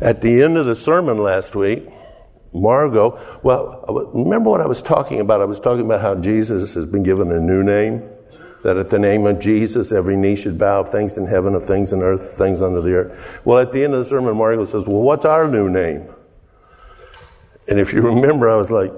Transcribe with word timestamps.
At 0.00 0.22
the 0.22 0.42
end 0.42 0.56
of 0.56 0.66
the 0.66 0.74
sermon 0.74 1.18
last 1.18 1.54
week, 1.54 1.88
Margot, 2.52 3.20
well, 3.42 3.84
remember 4.14 4.50
what 4.50 4.60
I 4.60 4.66
was 4.66 4.82
talking 4.82 5.20
about? 5.20 5.40
I 5.40 5.44
was 5.44 5.60
talking 5.60 5.84
about 5.84 6.00
how 6.00 6.14
Jesus 6.14 6.74
has 6.74 6.86
been 6.86 7.02
given 7.02 7.30
a 7.30 7.40
new 7.40 7.62
name. 7.62 8.08
That 8.62 8.76
at 8.76 8.90
the 8.90 8.98
name 8.98 9.24
of 9.26 9.40
Jesus, 9.40 9.90
every 9.90 10.16
knee 10.16 10.36
should 10.36 10.58
bow 10.58 10.80
of 10.80 10.90
things 10.90 11.16
in 11.16 11.26
heaven, 11.26 11.54
of 11.54 11.64
things 11.64 11.94
in 11.94 12.02
earth, 12.02 12.32
things 12.36 12.60
under 12.60 12.82
the 12.82 12.92
earth. 12.92 13.40
Well, 13.44 13.58
at 13.58 13.72
the 13.72 13.82
end 13.82 13.94
of 13.94 14.00
the 14.00 14.04
sermon, 14.04 14.36
Margot 14.36 14.66
says, 14.66 14.86
Well, 14.86 15.00
what's 15.00 15.24
our 15.24 15.48
new 15.48 15.70
name? 15.70 16.06
And 17.68 17.78
if 17.78 17.94
you 17.94 18.02
remember, 18.02 18.50
I 18.50 18.56
was 18.56 18.70
like, 18.70 18.92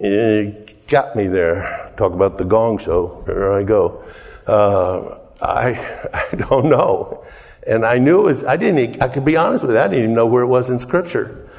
You 0.00 0.66
got 0.86 1.16
me 1.16 1.28
there. 1.28 1.92
Talk 1.96 2.12
about 2.12 2.36
the 2.36 2.44
gong 2.44 2.76
show. 2.76 3.22
There 3.26 3.52
I 3.52 3.62
go. 3.62 4.04
Uh, 4.46 5.18
I, 5.40 6.28
I 6.32 6.36
don't 6.36 6.68
know. 6.68 7.24
And 7.68 7.84
I 7.84 7.98
knew 7.98 8.20
it 8.20 8.24
was, 8.24 8.44
I 8.44 8.56
didn't, 8.56 9.02
I 9.02 9.08
could 9.08 9.26
be 9.26 9.36
honest 9.36 9.62
with 9.62 9.74
you, 9.74 9.80
I 9.80 9.88
didn't 9.88 10.04
even 10.04 10.14
know 10.14 10.26
where 10.26 10.42
it 10.42 10.46
was 10.46 10.70
in 10.70 10.78
Scripture. 10.78 11.50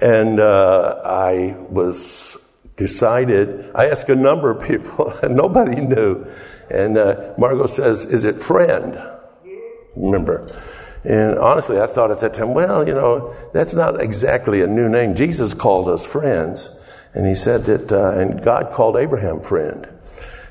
And 0.00 0.40
uh, 0.40 1.02
I 1.04 1.54
was 1.68 2.38
decided, 2.78 3.70
I 3.74 3.90
asked 3.90 4.08
a 4.08 4.14
number 4.14 4.50
of 4.50 4.66
people, 4.66 5.10
and 5.22 5.36
nobody 5.36 5.82
knew. 5.82 6.26
And 6.70 6.96
uh, 6.96 7.34
Margot 7.36 7.66
says, 7.66 8.06
Is 8.06 8.24
it 8.24 8.40
friend? 8.40 8.98
Remember? 9.96 10.58
And 11.04 11.38
honestly, 11.38 11.78
I 11.78 11.86
thought 11.86 12.10
at 12.10 12.20
that 12.20 12.32
time, 12.32 12.54
well, 12.54 12.86
you 12.86 12.94
know, 12.94 13.34
that's 13.52 13.74
not 13.74 14.00
exactly 14.00 14.62
a 14.62 14.66
new 14.66 14.88
name. 14.88 15.14
Jesus 15.14 15.52
called 15.52 15.88
us 15.88 16.06
friends. 16.06 16.74
And 17.12 17.26
he 17.26 17.34
said 17.34 17.64
that, 17.64 17.92
uh, 17.92 18.12
and 18.12 18.42
God 18.42 18.72
called 18.72 18.96
Abraham 18.96 19.40
friend. 19.40 19.86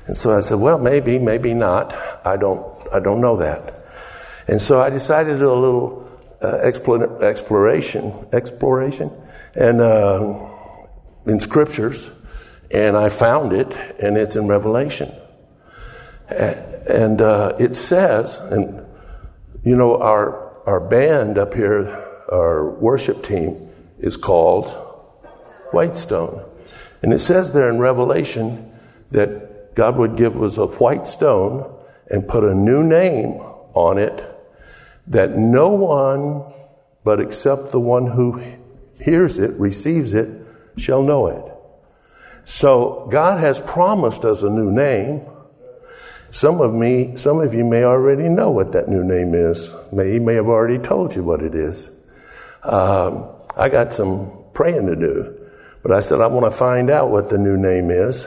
And 0.06 0.16
so 0.16 0.36
I 0.36 0.40
said, 0.40 0.58
well, 0.58 0.78
maybe, 0.78 1.18
maybe 1.18 1.54
not. 1.54 1.94
I 2.24 2.36
don't, 2.36 2.66
I 2.92 3.00
don't 3.00 3.20
know 3.20 3.36
that. 3.38 3.79
And 4.48 4.60
so 4.60 4.80
I 4.80 4.90
decided 4.90 5.34
to 5.34 5.38
do 5.38 5.52
a 5.52 5.54
little 5.54 6.10
uh, 6.42 6.56
exploration, 7.22 8.26
exploration, 8.32 9.10
and 9.54 9.80
uh, 9.80 10.48
in 11.26 11.38
scriptures, 11.40 12.10
and 12.70 12.96
I 12.96 13.10
found 13.10 13.52
it, 13.52 13.72
and 13.98 14.16
it's 14.16 14.36
in 14.36 14.46
Revelation. 14.46 15.12
And 16.28 17.20
uh, 17.20 17.56
it 17.58 17.76
says, 17.76 18.38
and 18.38 18.86
you 19.62 19.76
know, 19.76 19.98
our 19.98 20.48
our 20.66 20.80
band 20.80 21.36
up 21.36 21.54
here, 21.54 21.88
our 22.30 22.70
worship 22.70 23.22
team, 23.22 23.70
is 23.98 24.16
called 24.16 24.66
Whitestone, 25.72 26.48
and 27.02 27.12
it 27.12 27.18
says 27.18 27.52
there 27.52 27.68
in 27.68 27.78
Revelation 27.78 28.72
that 29.10 29.74
God 29.74 29.96
would 29.96 30.16
give 30.16 30.40
us 30.42 30.56
a 30.56 30.66
white 30.66 31.06
stone 31.06 31.76
and 32.10 32.26
put 32.26 32.44
a 32.44 32.54
new 32.54 32.82
name 32.82 33.40
on 33.74 33.98
it 33.98 34.29
that 35.10 35.36
no 35.36 35.68
one 35.68 36.44
but 37.04 37.20
except 37.20 37.70
the 37.70 37.80
one 37.80 38.06
who 38.06 38.42
hears 39.02 39.38
it, 39.38 39.58
receives 39.58 40.14
it, 40.14 40.28
shall 40.76 41.02
know 41.02 41.26
it. 41.28 41.52
So 42.44 43.08
God 43.10 43.40
has 43.40 43.60
promised 43.60 44.24
us 44.24 44.42
a 44.42 44.50
new 44.50 44.70
name. 44.70 45.22
Some 46.30 46.60
of 46.60 46.74
me, 46.74 47.16
some 47.16 47.40
of 47.40 47.54
you 47.54 47.64
may 47.64 47.84
already 47.84 48.28
know 48.28 48.50
what 48.50 48.72
that 48.72 48.88
new 48.88 49.02
name 49.02 49.34
is. 49.34 49.74
May, 49.92 50.12
he 50.12 50.18
may 50.18 50.34
have 50.34 50.46
already 50.46 50.78
told 50.78 51.14
you 51.14 51.24
what 51.24 51.42
it 51.42 51.54
is. 51.54 52.00
Um, 52.62 53.28
I 53.56 53.68
got 53.68 53.92
some 53.92 54.44
praying 54.52 54.86
to 54.86 54.96
do, 54.96 55.48
but 55.82 55.92
I 55.92 56.00
said 56.00 56.20
I 56.20 56.26
want 56.26 56.50
to 56.50 56.56
find 56.56 56.90
out 56.90 57.10
what 57.10 57.28
the 57.28 57.38
new 57.38 57.56
name 57.56 57.90
is. 57.90 58.26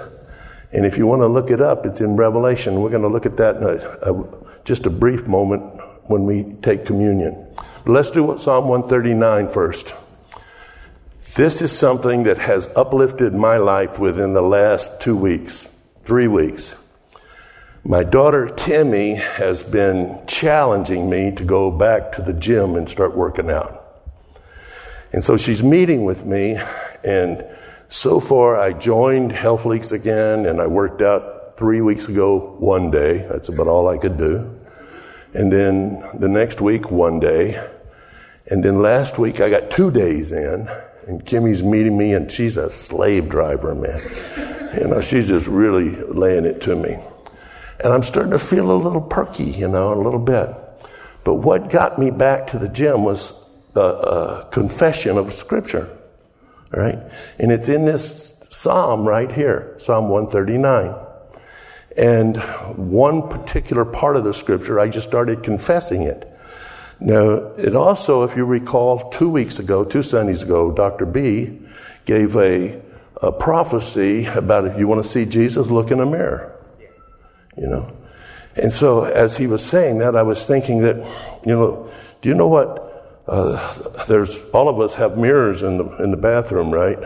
And 0.72 0.86
if 0.86 0.98
you 0.98 1.06
want 1.06 1.22
to 1.22 1.28
look 1.28 1.52
it 1.52 1.62
up, 1.62 1.86
it's 1.86 2.02
in 2.02 2.16
Revelation. 2.16 2.82
We're 2.82 2.90
going 2.90 3.04
to 3.04 3.08
look 3.08 3.28
at 3.28 3.38
that 3.38 3.58
in 3.58 3.64
a, 3.64 4.12
a, 4.12 4.64
just 4.66 4.86
a 4.88 4.90
brief 4.90 5.28
moment 5.28 5.83
when 6.08 6.26
we 6.26 6.44
take 6.62 6.86
communion. 6.86 7.46
But 7.86 7.92
let's 7.92 8.12
do 8.12 8.38
Psalm 8.38 8.68
139 8.68 9.50
first. 9.50 9.94
This 11.36 11.62
is 11.62 11.72
something 11.72 12.24
that 12.24 12.38
has 12.38 12.68
uplifted 12.76 13.34
my 13.34 13.58
life 13.58 13.98
within 13.98 14.34
the 14.34 14.42
last 14.42 15.02
two 15.02 15.16
weeks, 15.16 15.68
three 16.06 16.28
weeks. 16.28 16.76
My 17.84 18.04
daughter 18.04 18.48
Kimmy 18.48 19.18
has 19.18 19.64
been 19.64 20.22
challenging 20.28 21.10
me 21.10 21.32
to 21.32 21.44
go 21.44 21.72
back 21.72 22.14
to 22.14 22.22
the 22.22 22.34
gym 22.34 22.76
and 22.76 22.88
start 22.88 23.16
working 23.16 23.50
out. 23.50 23.84
And 25.12 25.24
so 25.24 25.36
she's 25.36 25.62
meeting 25.62 26.06
with 26.06 26.26
me, 26.26 26.58
and 27.04 27.46
so 27.90 28.20
far 28.20 28.60
I 28.60 28.72
joined 28.74 29.32
Health 29.32 29.66
Leaks 29.66 29.92
again, 29.92 30.46
and 30.46 30.62
I 30.62 30.68
worked 30.68 31.02
out 31.02 31.58
three 31.58 31.82
weeks 31.82 32.08
ago 32.08 32.56
one 32.60 32.90
day. 32.90 33.26
That's 33.30 33.50
about 33.50 33.68
all 33.68 33.88
I 33.88 33.98
could 33.98 34.18
do. 34.18 34.60
And 35.34 35.52
then 35.52 36.06
the 36.14 36.28
next 36.28 36.62
week, 36.62 36.92
one 36.92 37.20
day. 37.20 37.68
And 38.48 38.64
then 38.64 38.82
last 38.82 39.18
week, 39.18 39.40
I 39.40 39.50
got 39.50 39.72
two 39.72 39.90
days 39.90 40.32
in, 40.32 40.70
and 41.08 41.26
Kimmy's 41.26 41.64
meeting 41.64 41.98
me, 41.98 42.14
and 42.14 42.32
she's 42.32 42.58
a 42.58 42.70
slave 42.70 43.30
driver, 43.30 43.76
man. 43.76 44.02
You 44.74 44.88
know, 44.88 45.02
she's 45.02 45.28
just 45.28 45.46
really 45.46 45.92
laying 45.92 46.46
it 46.46 46.60
to 46.62 46.76
me. 46.76 46.98
And 47.84 47.94
I'm 47.94 48.02
starting 48.02 48.32
to 48.32 48.40
feel 48.40 48.72
a 48.72 48.74
little 48.74 49.02
perky, 49.02 49.44
you 49.44 49.68
know, 49.68 49.94
a 49.94 50.02
little 50.02 50.20
bit. 50.20 50.50
But 51.24 51.36
what 51.36 51.70
got 51.70 52.00
me 52.00 52.10
back 52.10 52.48
to 52.48 52.58
the 52.58 52.68
gym 52.70 53.04
was 53.04 53.34
a, 53.76 53.80
a 53.80 53.84
uh, 53.84 54.44
confession 54.46 55.20
of 55.20 55.32
Scripture, 55.32 55.96
right? 56.72 56.98
And 57.38 57.52
it's 57.52 57.70
in 57.70 57.86
this 57.86 58.34
psalm 58.50 59.08
right 59.08 59.32
here, 59.32 59.76
Psalm 59.78 60.10
139. 60.10 60.96
And 61.98 62.38
one 62.76 63.30
particular 63.30 63.86
part 63.86 64.18
of 64.18 64.24
the 64.24 64.34
scripture, 64.34 64.80
I 64.80 64.90
just 64.90 65.08
started 65.08 65.44
confessing 65.44 66.04
it. 66.04 66.30
Now, 67.00 67.52
it 67.58 67.76
also, 67.76 68.24
if 68.24 68.36
you 68.36 68.46
recall, 68.46 69.10
two 69.10 69.30
weeks 69.30 69.60
ago, 69.60 69.84
two 69.84 70.04
Sundays 70.04 70.42
ago, 70.42 70.72
Dr. 70.72 71.06
B 71.06 71.60
gave 72.06 72.36
a, 72.38 72.82
a 73.22 73.32
prophecy 73.32 74.26
about 74.26 74.66
if 74.66 74.78
you 74.80 74.88
want 74.88 75.04
to 75.04 75.08
see 75.08 75.26
Jesus, 75.26 75.70
look 75.70 75.92
in 75.92 76.00
a 76.00 76.06
mirror. 76.06 76.58
You 77.58 77.68
know? 77.68 77.92
And 78.56 78.72
so, 78.72 79.04
as 79.04 79.38
he 79.38 79.48
was 79.48 79.66
saying 79.66 80.00
that, 80.00 80.16
I 80.16 80.24
was 80.24 80.46
thinking 80.46 80.80
that, 80.84 80.98
you 81.46 81.54
know, 81.54 81.90
do 82.22 82.30
you 82.30 82.36
know 82.36 82.48
what? 82.48 83.24
Uh, 83.28 84.06
there's 84.06 84.40
all 84.52 84.70
of 84.70 84.80
us 84.80 84.94
have 84.96 85.18
mirrors 85.18 85.64
in 85.64 85.78
the 85.78 86.04
in 86.04 86.12
the 86.12 86.18
bathroom, 86.18 86.72
right? 86.72 87.00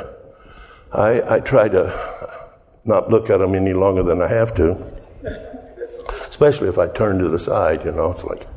I 0.92 1.36
I 1.36 1.40
try 1.40 1.70
to 1.70 2.47
not 2.88 3.10
look 3.10 3.30
at 3.30 3.38
them 3.38 3.56
any 3.56 3.74
longer 3.74 4.04
than 4.04 4.22
I 4.22 4.28
have 4.28 4.54
to. 4.56 4.78
Especially 6.28 6.70
if 6.70 6.78
I 6.78 6.88
turn 6.88 7.20
to 7.20 7.30
the 7.30 7.40
side, 7.40 7.84
you 7.86 7.92
know, 7.92 8.12
it's 8.12 8.24
like 8.24 8.48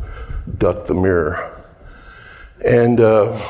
duck 0.58 0.86
the 0.86 0.94
mirror. 0.94 1.64
And, 2.64 3.00
uh, 3.00 3.40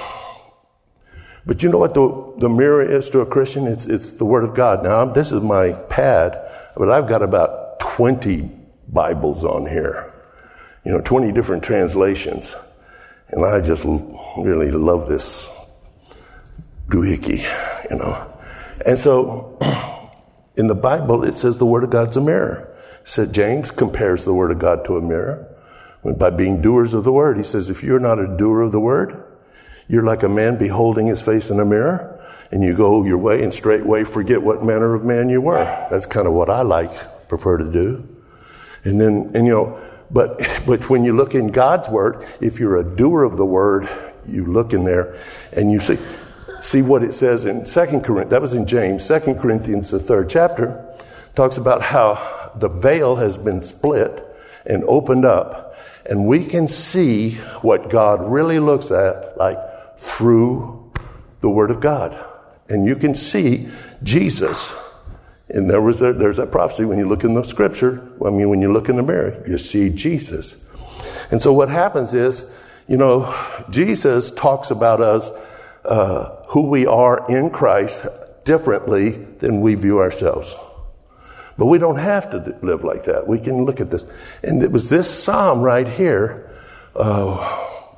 but 1.47 1.63
you 1.63 1.69
know 1.69 1.79
what 1.79 1.95
the, 1.95 2.35
the 2.39 2.49
mirror 2.49 2.85
is 2.85 3.11
to 3.11 3.21
a 3.21 3.27
Christian? 3.27 3.67
It's, 3.67 3.87
it's 3.87 4.11
the 4.11 4.25
Word 4.25 4.45
of 4.45 4.55
God. 4.55 4.85
Now, 4.85 5.05
this 5.05 5.33
is 5.33 5.41
my 5.41 5.73
pad, 5.73 6.39
but 6.77 6.91
I've 6.91 7.09
got 7.09 7.23
about 7.23 7.81
20 7.81 8.51
Bibles 8.89 9.45
on 9.45 9.67
here, 9.67 10.13
you 10.85 10.93
know, 10.93 11.01
20 11.01 11.33
different 11.33 11.65
translations. 11.65 12.55
And 13.29 13.45
I 13.45 13.61
just 13.61 13.85
really 13.85 14.71
love 14.71 15.09
this 15.09 15.51
doohickey, 16.89 17.43
you 17.91 17.97
know. 17.97 18.33
And 18.85 18.99
so, 18.99 19.59
in 20.57 20.67
the 20.67 20.75
Bible, 20.75 21.25
it 21.25 21.37
says 21.37 21.59
the 21.59 21.67
Word 21.67 21.85
of 21.85 21.91
God's 21.91 22.17
a 22.17 22.21
mirror. 22.21 22.67
Said 23.05 23.33
James 23.33 23.71
compares 23.71 24.25
the 24.25 24.35
Word 24.35 24.51
of 24.51 24.59
God 24.59 24.85
to 24.85 24.97
a 24.97 25.01
mirror 25.01 25.47
by 26.05 26.31
being 26.31 26.61
doers 26.61 26.95
of 26.95 27.05
the 27.05 27.13
Word. 27.13 27.37
He 27.37 27.45
says, 27.45 27.71
if 27.71 27.83
you're 27.83 28.01
not 28.01 28.19
a 28.19 28.37
doer 28.37 28.61
of 28.61 28.73
the 28.73 28.81
Word, 28.81 29.23
you're 29.89 30.05
like 30.05 30.23
a 30.23 30.29
man 30.29 30.59
beholding 30.59 31.07
his 31.07 31.21
face 31.21 31.51
in 31.51 31.61
a 31.61 31.65
mirror, 31.65 32.17
and 32.53 32.63
you 32.63 32.75
go 32.75 33.05
your 33.05 33.19
way 33.19 33.43
and 33.43 33.53
straightway 33.53 34.05
forget 34.05 34.43
what 34.43 34.63
manner 34.63 34.95
of 34.95 35.05
man 35.05 35.29
you 35.29 35.41
were. 35.41 35.65
That's 35.91 36.07
kind 36.07 36.27
of 36.27 36.33
what 36.33 36.51
I 36.51 36.63
like, 36.63 37.29
prefer 37.29 37.59
to 37.59 37.71
do. 37.71 38.07
And 38.85 39.01
then, 39.01 39.31
and 39.35 39.47
you 39.47 39.53
know, 39.53 39.81
but, 40.11 40.41
but 40.67 40.89
when 40.91 41.05
you 41.05 41.15
look 41.15 41.35
in 41.35 41.49
God's 41.49 41.89
Word, 41.89 42.27
if 42.41 42.59
you're 42.59 42.77
a 42.77 42.85
doer 42.85 43.25
of 43.25 43.37
the 43.37 43.47
Word, 43.47 43.89
you 44.27 44.45
look 44.45 44.73
in 44.73 44.85
there 44.85 45.19
and 45.53 45.71
you 45.71 45.81
see, 45.81 45.99
see 46.61 46.83
what 46.83 47.03
it 47.03 47.13
says 47.13 47.45
in 47.45 47.67
Second 47.67 48.03
Corinthians. 48.03 48.31
That 48.31 48.43
was 48.43 48.55
in 48.55 48.67
James. 48.67 49.05
Second 49.05 49.39
Corinthians, 49.39 49.91
the 49.91 49.99
third 49.99 50.29
chapter, 50.29 50.87
talks 51.35 51.57
about 51.57 51.83
how 51.83 52.53
the 52.57 52.69
veil 52.69 53.17
has 53.17 53.39
been 53.39 53.63
split 53.63 54.25
and 54.67 54.85
opened 54.85 55.25
up, 55.25 55.77
and 56.07 56.27
we 56.27 56.45
can 56.45 56.69
see 56.69 57.33
what 57.63 57.89
God 57.91 58.31
really 58.31 58.59
looks 58.59 58.91
at, 58.91 59.37
like 59.39 59.59
through 59.99 60.93
the 61.41 61.49
Word 61.49 61.71
of 61.71 61.81
God, 61.81 62.19
and 62.69 62.87
you 62.87 62.97
can 62.97 63.15
see 63.15 63.69
Jesus. 64.03 64.75
And 65.49 65.69
there 65.69 65.83
was 65.83 66.01
a, 66.03 66.13
there's 66.13 66.37
that 66.37 66.53
prophecy 66.53 66.85
when 66.85 66.99
you 66.99 67.09
look 67.09 67.25
in 67.25 67.35
the 67.35 67.43
Scripture. 67.43 68.09
I 68.25 68.31
mean, 68.31 68.49
when 68.49 68.61
you 68.61 68.73
look 68.73 68.89
in 68.89 68.97
the 68.97 69.03
mirror, 69.03 69.43
you 69.49 69.59
see 69.59 69.91
Jesus. 69.91 70.63
And 71.31 71.41
so 71.41 71.53
what 71.53 71.69
happens 71.69 72.15
is, 72.15 72.51
you 72.87 72.97
know, 72.97 73.35
Jesus 73.71 74.31
talks 74.31 74.71
about 74.71 75.01
us 75.01 75.31
uh, 75.85 76.45
who 76.49 76.63
we 76.63 76.87
are 76.87 77.27
in 77.31 77.51
Christ 77.51 78.07
differently 78.45 79.11
than 79.39 79.61
we 79.61 79.75
view 79.75 79.99
ourselves. 79.99 80.57
But 81.57 81.67
we 81.67 81.79
don't 81.79 81.99
have 81.99 82.31
to 82.31 82.57
live 82.63 82.85
like 82.85 83.05
that. 83.05 83.27
We 83.27 83.39
can 83.39 83.65
look 83.65 83.81
at 83.81 83.91
this. 83.91 84.07
And 84.43 84.63
it 84.63 84.73
was 84.73 84.89
this 84.89 85.11
psalm 85.11 85.61
right 85.61 85.87
here, 85.87 86.51
uh, 86.97 87.35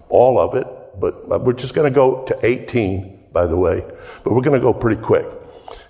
all 0.09 0.39
of 0.39 0.55
it, 0.55 0.67
but 0.99 1.45
we're 1.45 1.53
just 1.53 1.75
going 1.75 1.91
to 1.91 1.95
go 1.95 2.25
to 2.25 2.39
18, 2.43 3.27
by 3.33 3.47
the 3.47 3.57
way, 3.57 3.85
but 4.25 4.33
we're 4.33 4.43
going 4.43 4.61
to 4.61 4.63
go 4.63 4.75
pretty 4.75 5.01
quick. 5.01 5.27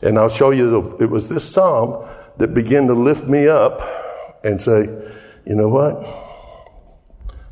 And 0.03 0.19
I'll 0.19 0.29
show 0.29 0.51
you, 0.51 0.71
the, 0.71 1.05
it 1.05 1.11
was 1.11 1.29
this 1.29 1.49
psalm 1.49 2.09
that 2.39 2.55
began 2.55 2.87
to 2.89 2.95
lift 2.95 3.27
me 3.27 3.49
up 3.49 3.81
and 4.45 4.61
say, 4.61 4.83
you 5.45 5.55
know 5.55 5.69
what? 5.69 6.32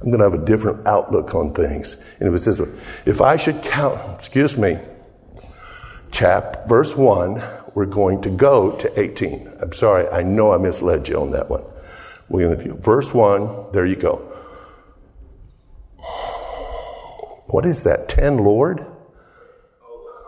I'm 0.00 0.06
going 0.06 0.18
to 0.18 0.30
have 0.30 0.34
a 0.34 0.44
different 0.44 0.86
outlook 0.86 1.34
on 1.34 1.52
things. 1.52 1.94
And 2.18 2.28
it 2.28 2.30
was 2.30 2.44
this 2.46 2.60
If 3.04 3.20
I 3.20 3.36
should 3.36 3.62
count, 3.62 4.14
excuse 4.14 4.56
me, 4.56 4.78
chap, 6.10 6.66
verse 6.66 6.96
1, 6.96 7.42
we're 7.74 7.84
going 7.84 8.22
to 8.22 8.30
go 8.30 8.72
to 8.76 9.00
18. 9.00 9.52
I'm 9.60 9.72
sorry, 9.72 10.08
I 10.08 10.22
know 10.22 10.52
I 10.52 10.58
misled 10.58 11.06
you 11.08 11.20
on 11.20 11.32
that 11.32 11.50
one. 11.50 11.64
We're 12.28 12.48
going 12.48 12.58
to 12.58 12.64
do 12.64 12.74
verse 12.76 13.12
1, 13.12 13.72
there 13.72 13.84
you 13.84 13.96
go. 13.96 14.26
What 17.48 17.66
is 17.66 17.82
that? 17.82 18.08
10 18.08 18.38
Lord? 18.38 18.86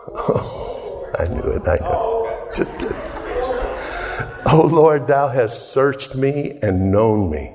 Oh, 0.09 1.11
I 1.19 1.27
knew 1.27 1.49
it, 1.51 1.67
I 1.67 1.77
know. 1.77 2.51
Just 2.55 2.77
kidding. 2.77 2.95
Oh 4.45 4.67
Lord, 4.67 5.07
thou 5.07 5.29
hast 5.29 5.71
searched 5.71 6.15
me 6.15 6.59
and 6.61 6.91
known 6.91 7.31
me. 7.31 7.53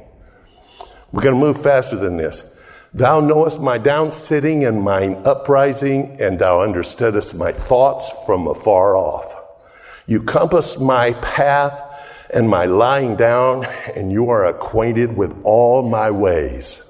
We're 1.12 1.22
going 1.22 1.34
to 1.34 1.40
move 1.40 1.62
faster 1.62 1.96
than 1.96 2.16
this. 2.16 2.54
Thou 2.92 3.20
knowest 3.20 3.60
my 3.60 3.78
down 3.78 4.12
sitting 4.12 4.64
and 4.64 4.82
mine 4.82 5.22
uprising, 5.24 6.20
and 6.20 6.38
thou 6.38 6.60
understandest 6.60 7.34
my 7.34 7.52
thoughts 7.52 8.12
from 8.26 8.46
afar 8.46 8.96
off. 8.96 9.34
You 10.06 10.22
compass 10.22 10.78
my 10.78 11.12
path 11.14 11.82
and 12.30 12.48
my 12.48 12.66
lying 12.66 13.16
down, 13.16 13.64
and 13.94 14.10
you 14.10 14.30
are 14.30 14.46
acquainted 14.46 15.16
with 15.16 15.38
all 15.44 15.82
my 15.82 16.10
ways. 16.10 16.82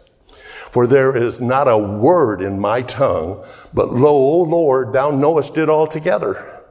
For 0.71 0.87
there 0.87 1.17
is 1.17 1.41
not 1.41 1.69
a 1.69 1.79
word 1.79 2.43
in 2.43 2.61
my 2.61 2.83
tongue, 2.83 3.45
but 3.73 3.93
lo, 3.93 4.11
O 4.11 4.43
Lord, 4.43 4.93
thou 4.93 5.11
knowest 5.11 5.57
it 5.57 5.69
altogether. 5.69 6.63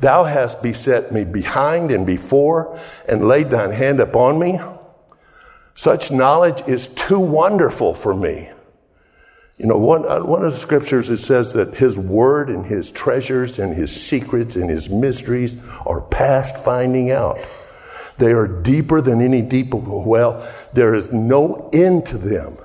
Thou 0.00 0.24
hast 0.24 0.62
beset 0.62 1.12
me 1.12 1.24
behind 1.24 1.90
and 1.90 2.06
before, 2.06 2.78
and 3.08 3.26
laid 3.26 3.50
thine 3.50 3.72
hand 3.72 4.00
upon 4.00 4.38
me. 4.38 4.60
Such 5.78 6.10
knowledge 6.10 6.66
is 6.66 6.88
too 6.88 7.20
wonderful 7.20 7.94
for 7.94 8.12
me. 8.12 8.48
You 9.58 9.66
know, 9.66 9.78
one, 9.78 10.04
uh, 10.08 10.24
one 10.24 10.42
of 10.42 10.50
the 10.50 10.58
scriptures 10.58 11.08
it 11.08 11.18
says 11.18 11.52
that 11.52 11.76
his 11.76 11.96
word 11.96 12.50
and 12.50 12.66
his 12.66 12.90
treasures 12.90 13.60
and 13.60 13.72
his 13.72 13.94
secrets 13.94 14.56
and 14.56 14.68
his 14.68 14.90
mysteries 14.90 15.56
are 15.86 16.00
past 16.00 16.58
finding 16.64 17.12
out. 17.12 17.38
They 18.18 18.32
are 18.32 18.48
deeper 18.48 19.00
than 19.00 19.22
any 19.22 19.40
deep 19.40 19.72
well. 19.72 20.52
There 20.72 20.94
is 20.94 21.12
no 21.12 21.70
end 21.72 22.06
to 22.06 22.18
them. 22.18 22.56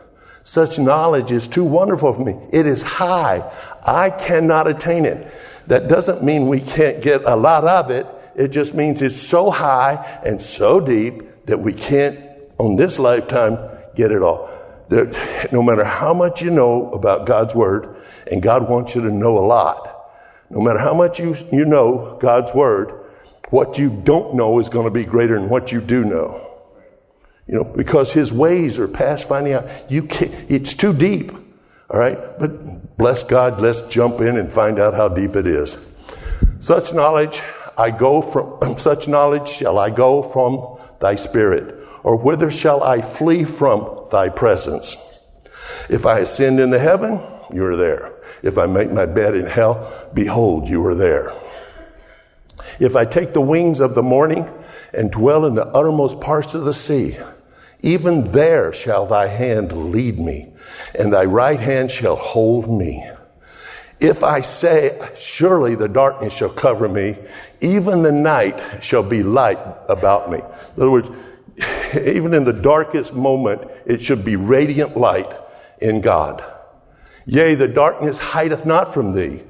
Such 0.44 0.80
knowledge 0.80 1.32
is 1.32 1.48
too 1.48 1.66
wonderful 1.66 2.14
for 2.14 2.26
me. 2.26 2.36
It 2.52 2.66
is 2.66 2.82
high. 2.82 3.48
I 3.84 4.10
cannot 4.10 4.68
attain 4.68 5.06
it. 5.06 5.32
That 5.68 5.88
doesn't 5.88 6.24
mean 6.24 6.48
we 6.48 6.62
can't 6.62 7.00
get 7.00 7.22
a 7.26 7.36
lot 7.36 7.64
of 7.64 7.92
it. 7.92 8.08
It 8.36 8.48
just 8.48 8.74
means 8.74 9.04
it's 9.04 9.22
so 9.22 9.52
high 9.52 10.04
and 10.26 10.42
so 10.42 10.80
deep 10.80 11.46
that 11.46 11.60
we 11.60 11.74
can't 11.74 12.33
on 12.58 12.76
this 12.76 13.00
lifetime, 13.00 13.58
get 13.96 14.12
it 14.12 14.22
all. 14.22 14.50
There, 14.90 15.48
no 15.52 15.64
matter 15.64 15.84
how 15.84 16.14
much 16.14 16.42
you 16.42 16.52
know 16.52 16.92
about 16.92 17.26
God's 17.26 17.56
Word, 17.56 17.96
and 18.30 18.42
God 18.42 18.70
wants 18.70 18.96
you 18.96 19.02
to 19.02 19.12
know 19.12 19.38
a 19.38 19.46
lot, 19.46 20.12
no 20.50 20.62
matter 20.62 20.80
how 20.80 20.94
much 20.94 21.20
you, 21.20 21.36
you 21.52 21.66
know 21.66 22.18
God's 22.22 22.54
Word, 22.54 22.92
what 23.50 23.78
you 23.78 23.90
don't 23.90 24.36
know 24.36 24.60
is 24.60 24.70
going 24.70 24.86
to 24.86 24.92
be 24.92 25.04
greater 25.04 25.36
than 25.36 25.50
what 25.50 25.72
you 25.72 25.82
do 25.82 26.04
know. 26.04 26.40
You 27.48 27.56
know, 27.56 27.64
because 27.64 28.14
His 28.14 28.32
ways 28.32 28.80
are 28.80 28.88
past 28.88 29.28
finding 29.28 29.54
out. 29.54 29.68
You 29.90 30.04
can't, 30.04 30.32
it's 30.50 30.74
too 30.74 30.94
deep. 30.94 31.32
All 31.90 32.00
right? 32.00 32.18
But 32.40 32.98
bless 32.98 33.24
God, 33.24 33.60
let's 33.60 33.82
jump 33.84 34.22
in 34.22 34.38
and 34.38 34.52
find 34.52 34.80
out 34.80 34.94
how 34.94 35.10
deep 35.10 35.36
it 35.36 35.48
is. 35.48 35.78
Such 36.60 36.94
knowledge 36.94 37.42
I 37.78 37.92
go 37.92 38.22
from, 38.22 38.78
such 38.78 39.08
knowledge 39.08 39.48
shall 39.48 39.78
I 39.78 39.90
go 39.90 40.24
from 40.24 40.78
thy 41.00 41.16
spirit 41.16 41.83
or 42.04 42.16
whither 42.16 42.52
shall 42.52 42.84
I 42.84 43.02
flee 43.02 43.44
from 43.44 44.08
thy 44.12 44.30
presence? 44.30 44.98
If 45.90 46.06
I 46.06 46.20
ascend 46.20 46.60
into 46.60 46.80
heaven, 46.80 47.22
you 47.54 47.66
are 47.66 47.76
there. 47.76 48.14
If 48.42 48.58
I 48.58 48.66
make 48.66 48.92
my 48.92 49.06
bed 49.06 49.36
in 49.36 49.46
hell, 49.46 50.10
behold, 50.14 50.68
you 50.68 50.86
are 50.86 50.96
there. 50.96 51.34
If 52.80 52.96
I 52.96 53.06
take 53.06 53.34
the 53.34 53.42
wings 53.42 53.80
of 53.80 53.96
the 53.96 54.04
morning 54.04 54.50
and 54.94 55.12
dwell 55.12 55.46
in 55.46 55.56
the 55.56 55.68
uttermost 55.68 56.20
parts 56.20 56.54
of 56.54 56.66
the 56.66 56.74
sea, 56.74 57.18
even 57.82 58.24
there 58.24 58.74
shall 58.74 59.06
thy 59.06 59.28
hand 59.28 59.92
lead 59.92 60.20
me, 60.20 60.54
and 60.96 61.12
thy 61.12 61.26
right 61.26 61.60
hand 61.60 61.92
shall 61.92 62.16
hold 62.16 62.70
me. 62.70 63.10
If 64.00 64.24
I 64.24 64.42
say, 64.42 65.00
surely 65.18 65.76
the 65.76 65.88
darkness 65.88 66.36
shall 66.36 66.50
cover 66.50 66.90
me, 66.90 67.18
even 67.62 68.04
the 68.04 68.12
night 68.12 68.84
shall 68.84 69.04
be 69.04 69.24
light 69.24 69.60
about 69.88 70.30
me. 70.30 70.40
In 70.40 70.82
other 70.82 70.92
words, 70.92 71.10
even 72.06 72.34
in 72.34 72.44
the 72.44 72.54
darkest 72.54 73.14
moment, 73.14 73.62
it 73.86 74.04
should 74.04 74.24
be 74.24 74.36
radiant 74.36 74.98
light 74.98 75.32
in 75.80 76.02
God. 76.02 76.44
Yea, 77.26 77.56
the 77.56 77.68
darkness 77.68 78.20
hideth 78.20 78.66
not 78.66 78.94
from 78.94 79.14
thee, 79.14 79.44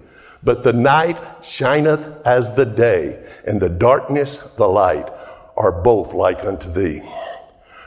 but 0.43 0.63
the 0.63 0.73
night 0.73 1.19
shineth 1.43 2.25
as 2.25 2.55
the 2.55 2.65
day, 2.65 3.25
and 3.45 3.61
the 3.61 3.69
darkness, 3.69 4.37
the 4.37 4.67
light, 4.67 5.09
are 5.55 5.71
both 5.71 6.13
like 6.13 6.43
unto 6.43 6.71
thee. 6.71 7.01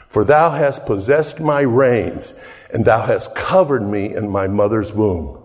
For 0.07 0.23
thou 0.23 0.51
hast 0.51 0.85
possessed 0.85 1.39
my 1.39 1.61
reins, 1.61 2.33
and 2.73 2.85
thou 2.85 3.05
hast 3.05 3.35
covered 3.35 3.83
me 3.83 4.13
in 4.13 4.29
my 4.29 4.47
mother's 4.47 4.91
womb. 4.91 5.43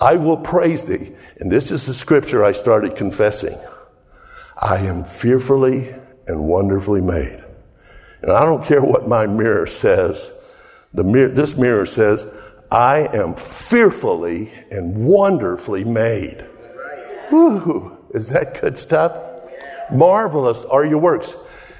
I 0.00 0.16
will 0.16 0.38
praise 0.38 0.86
thee. 0.86 1.12
And 1.38 1.50
this 1.50 1.70
is 1.70 1.86
the 1.86 1.94
scripture 1.94 2.44
I 2.44 2.52
started 2.52 2.96
confessing. 2.96 3.56
I 4.56 4.78
am 4.78 5.04
fearfully 5.04 5.94
and 6.26 6.48
wonderfully 6.48 7.00
made. 7.00 7.42
And 8.22 8.30
I 8.32 8.44
don't 8.44 8.64
care 8.64 8.82
what 8.82 9.08
my 9.08 9.26
mirror 9.26 9.66
says. 9.66 10.30
The 10.94 11.04
mirror, 11.04 11.28
this 11.28 11.56
mirror 11.56 11.86
says, 11.86 12.26
I 12.70 13.08
am 13.14 13.34
fearfully 13.34 14.52
and 14.70 15.04
wonderfully 15.04 15.84
made. 15.84 16.46
Woo, 17.30 17.98
is 18.14 18.28
that 18.28 18.60
good 18.60 18.78
stuff? 18.78 19.20
Marvelous 19.92 20.64
are 20.64 20.84
your 20.84 20.98
works. 20.98 21.34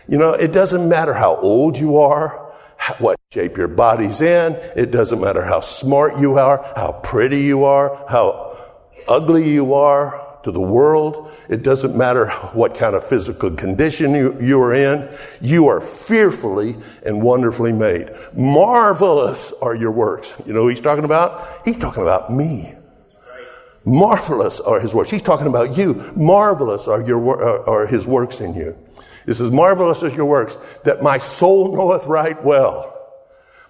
You 0.09 0.19
know, 0.19 0.35
it 0.35 0.53
doesn't 0.53 0.89
matter 0.89 1.15
how 1.15 1.37
old 1.37 1.79
you 1.79 1.99
are, 1.99 2.53
what 2.99 3.19
shape 3.31 3.57
your 3.57 3.69
body's 3.69 4.21
in. 4.21 4.55
It 4.77 4.91
doesn't 4.91 5.21
matter 5.21 5.43
how 5.43 5.61
smart 5.61 6.19
you 6.19 6.39
are, 6.39 6.73
how 6.77 6.93
pretty 7.03 7.41
you 7.41 7.65
are, 7.65 8.05
how 8.09 8.59
ugly 9.09 9.51
you 9.51 9.75
are 9.75 10.39
to 10.43 10.51
the 10.51 10.61
world. 10.61 11.32
It 11.49 11.63
doesn't 11.63 11.97
matter 11.97 12.29
what 12.53 12.75
kind 12.75 12.95
of 12.95 13.05
physical 13.05 13.51
condition 13.51 14.15
you, 14.15 14.37
you 14.41 14.61
are 14.61 14.75
in. 14.75 15.09
You 15.41 15.69
are 15.69 15.81
fearfully 15.81 16.77
and 17.05 17.21
wonderfully 17.21 17.73
made. 17.73 18.11
Marvelous 18.35 19.53
are 19.61 19.75
your 19.75 19.91
works. 19.91 20.35
You 20.47 20.53
know 20.53 20.63
who 20.63 20.69
he's 20.69 20.81
talking 20.81 21.05
about? 21.05 21.63
He's 21.65 21.79
talking 21.79 22.03
about 22.03 22.33
me. 22.33 22.75
Marvelous 23.85 24.61
are 24.61 24.79
his 24.79 24.95
works. 24.95 25.11
He's 25.11 25.23
talking 25.23 25.49
about 25.49 25.77
you. 25.77 25.95
Marvelous 26.15 26.87
are 26.87 27.03
your 27.03 27.43
uh, 27.43 27.65
are 27.65 27.87
his 27.87 28.07
works 28.07 28.41
in 28.41 28.55
you. 28.55 28.77
This 29.27 29.41
is 29.41 29.51
marvelous 29.51 30.03
as 30.03 30.15
your 30.15 30.27
works 30.27 30.57
that 30.85 31.03
my 31.03 31.19
soul 31.19 31.75
knoweth 31.75 32.07
right 32.07 32.43
well. 32.45 32.92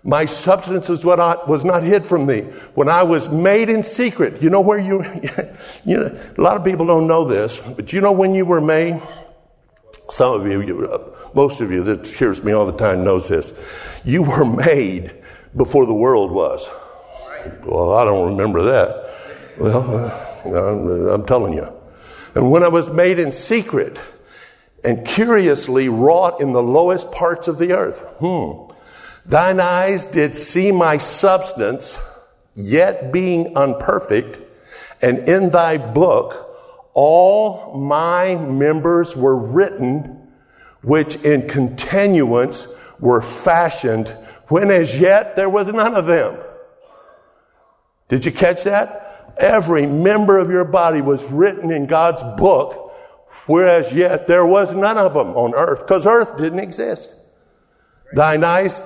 My 0.05 0.25
substance 0.25 0.91
is 0.91 1.05
what 1.05 1.21
I, 1.21 1.37
was 1.47 1.65
not 1.65 1.85
hid 1.85 2.05
from 2.05 2.27
thee. 2.27 2.41
When 2.75 2.89
I 2.89 3.05
was 3.05 3.29
made 3.29 3.69
in 3.69 3.83
secret, 3.85 4.43
you 4.43 4.51
know 4.51 4.61
where 4.61 4.79
you, 4.79 5.05
you 5.85 5.97
know, 5.97 6.19
a 6.37 6.41
lot 6.41 6.57
of 6.57 6.65
people 6.65 6.87
don't 6.87 7.07
know 7.07 7.25
this, 7.25 7.59
but 7.59 7.93
you 7.93 8.01
know 8.01 8.13
when 8.13 8.35
you 8.35 8.45
were 8.45 8.61
made? 8.61 9.01
Some 10.11 10.41
of 10.41 10.47
you, 10.47 10.61
you 10.61 10.87
uh, 10.89 11.13
most 11.35 11.61
of 11.61 11.71
you 11.71 11.85
that 11.85 12.07
hears 12.07 12.43
me 12.43 12.53
all 12.53 12.67
the 12.67 12.77
time 12.77 13.05
knows 13.05 13.29
this. 13.29 13.53
You 14.05 14.23
were 14.23 14.45
made 14.45 15.13
before 15.57 15.87
the 15.87 15.95
world 15.95 16.33
was. 16.33 16.69
Well, 17.65 17.93
I 17.93 18.05
don't 18.05 18.29
remember 18.31 18.63
that. 18.65 19.11
Well, 19.59 20.35
uh, 20.45 21.15
I'm 21.15 21.27
telling 21.27 21.55
you. 21.55 21.73
And 22.35 22.51
when 22.51 22.63
I 22.63 22.69
was 22.69 22.89
made 22.89 23.19
in 23.19 23.31
secret 23.31 23.99
and 24.85 25.07
curiously 25.07 25.89
wrought 25.89 26.41
in 26.41 26.53
the 26.53 26.63
lowest 26.63 27.13
parts 27.13 27.47
of 27.47 27.59
the 27.59 27.77
earth, 27.77 28.01
hmm, 28.19 28.72
Thine 29.25 29.61
eyes 29.61 30.05
did 30.07 30.35
see 30.35 30.73
my 30.73 30.97
substance, 30.97 31.99
yet 32.55 33.13
being 33.13 33.57
unperfect, 33.57 34.39
and 35.01 35.29
in 35.29 35.51
thy 35.51 35.79
book 35.79 36.49
all 36.95 37.79
my 37.79 38.35
members 38.35 39.17
were 39.17 39.37
written, 39.37 40.29
which 40.83 41.17
in 41.17 41.49
continuance 41.49 42.67
were 42.99 43.23
fashioned, 43.23 44.09
when 44.49 44.71
as 44.71 44.99
yet 44.99 45.37
there 45.37 45.49
was 45.49 45.69
none 45.69 45.95
of 45.95 46.07
them. 46.07 46.37
Did 48.09 48.27
you 48.27 48.33
catch 48.33 48.65
that? 48.65 49.35
Every 49.39 49.87
member 49.87 50.39
of 50.39 50.51
your 50.51 50.65
body 50.65 51.01
was 51.01 51.31
written 51.31 51.71
in 51.71 51.87
God's 51.87 52.23
book, 52.39 52.93
whereas 53.47 53.95
yet 53.95 54.27
there 54.27 54.45
was 54.45 54.75
none 54.75 54.99
of 54.99 55.15
them 55.15 55.29
on 55.29 55.55
earth, 55.55 55.81
because 55.81 56.05
earth 56.05 56.37
didn't 56.37 56.59
exist. 56.59 57.15
Thine 58.13 58.45
eyes 58.45 58.83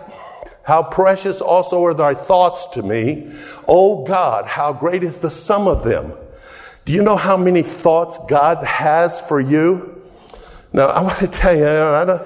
How 0.67 0.83
precious 0.83 1.41
also 1.41 1.85
are 1.85 1.95
thy 1.95 2.15
thoughts 2.15 2.67
to 2.73 2.83
me. 2.83 3.31
O 3.69 4.05
God, 4.05 4.47
how 4.47 4.73
great 4.73 5.05
is 5.05 5.19
the 5.19 5.31
sum 5.31 5.69
of 5.69 5.85
them. 5.85 6.13
Do 6.85 6.93
you 6.93 7.03
know 7.03 7.15
how 7.15 7.37
many 7.37 7.63
thoughts 7.63 8.19
God 8.29 8.65
has 8.65 9.21
for 9.21 9.41
you? 9.41 10.03
Now, 10.73 10.89
I 10.89 11.03
want 11.03 11.21
to 11.21 11.29
tell 11.29 11.57
you, 11.57 11.69
I, 11.69 12.21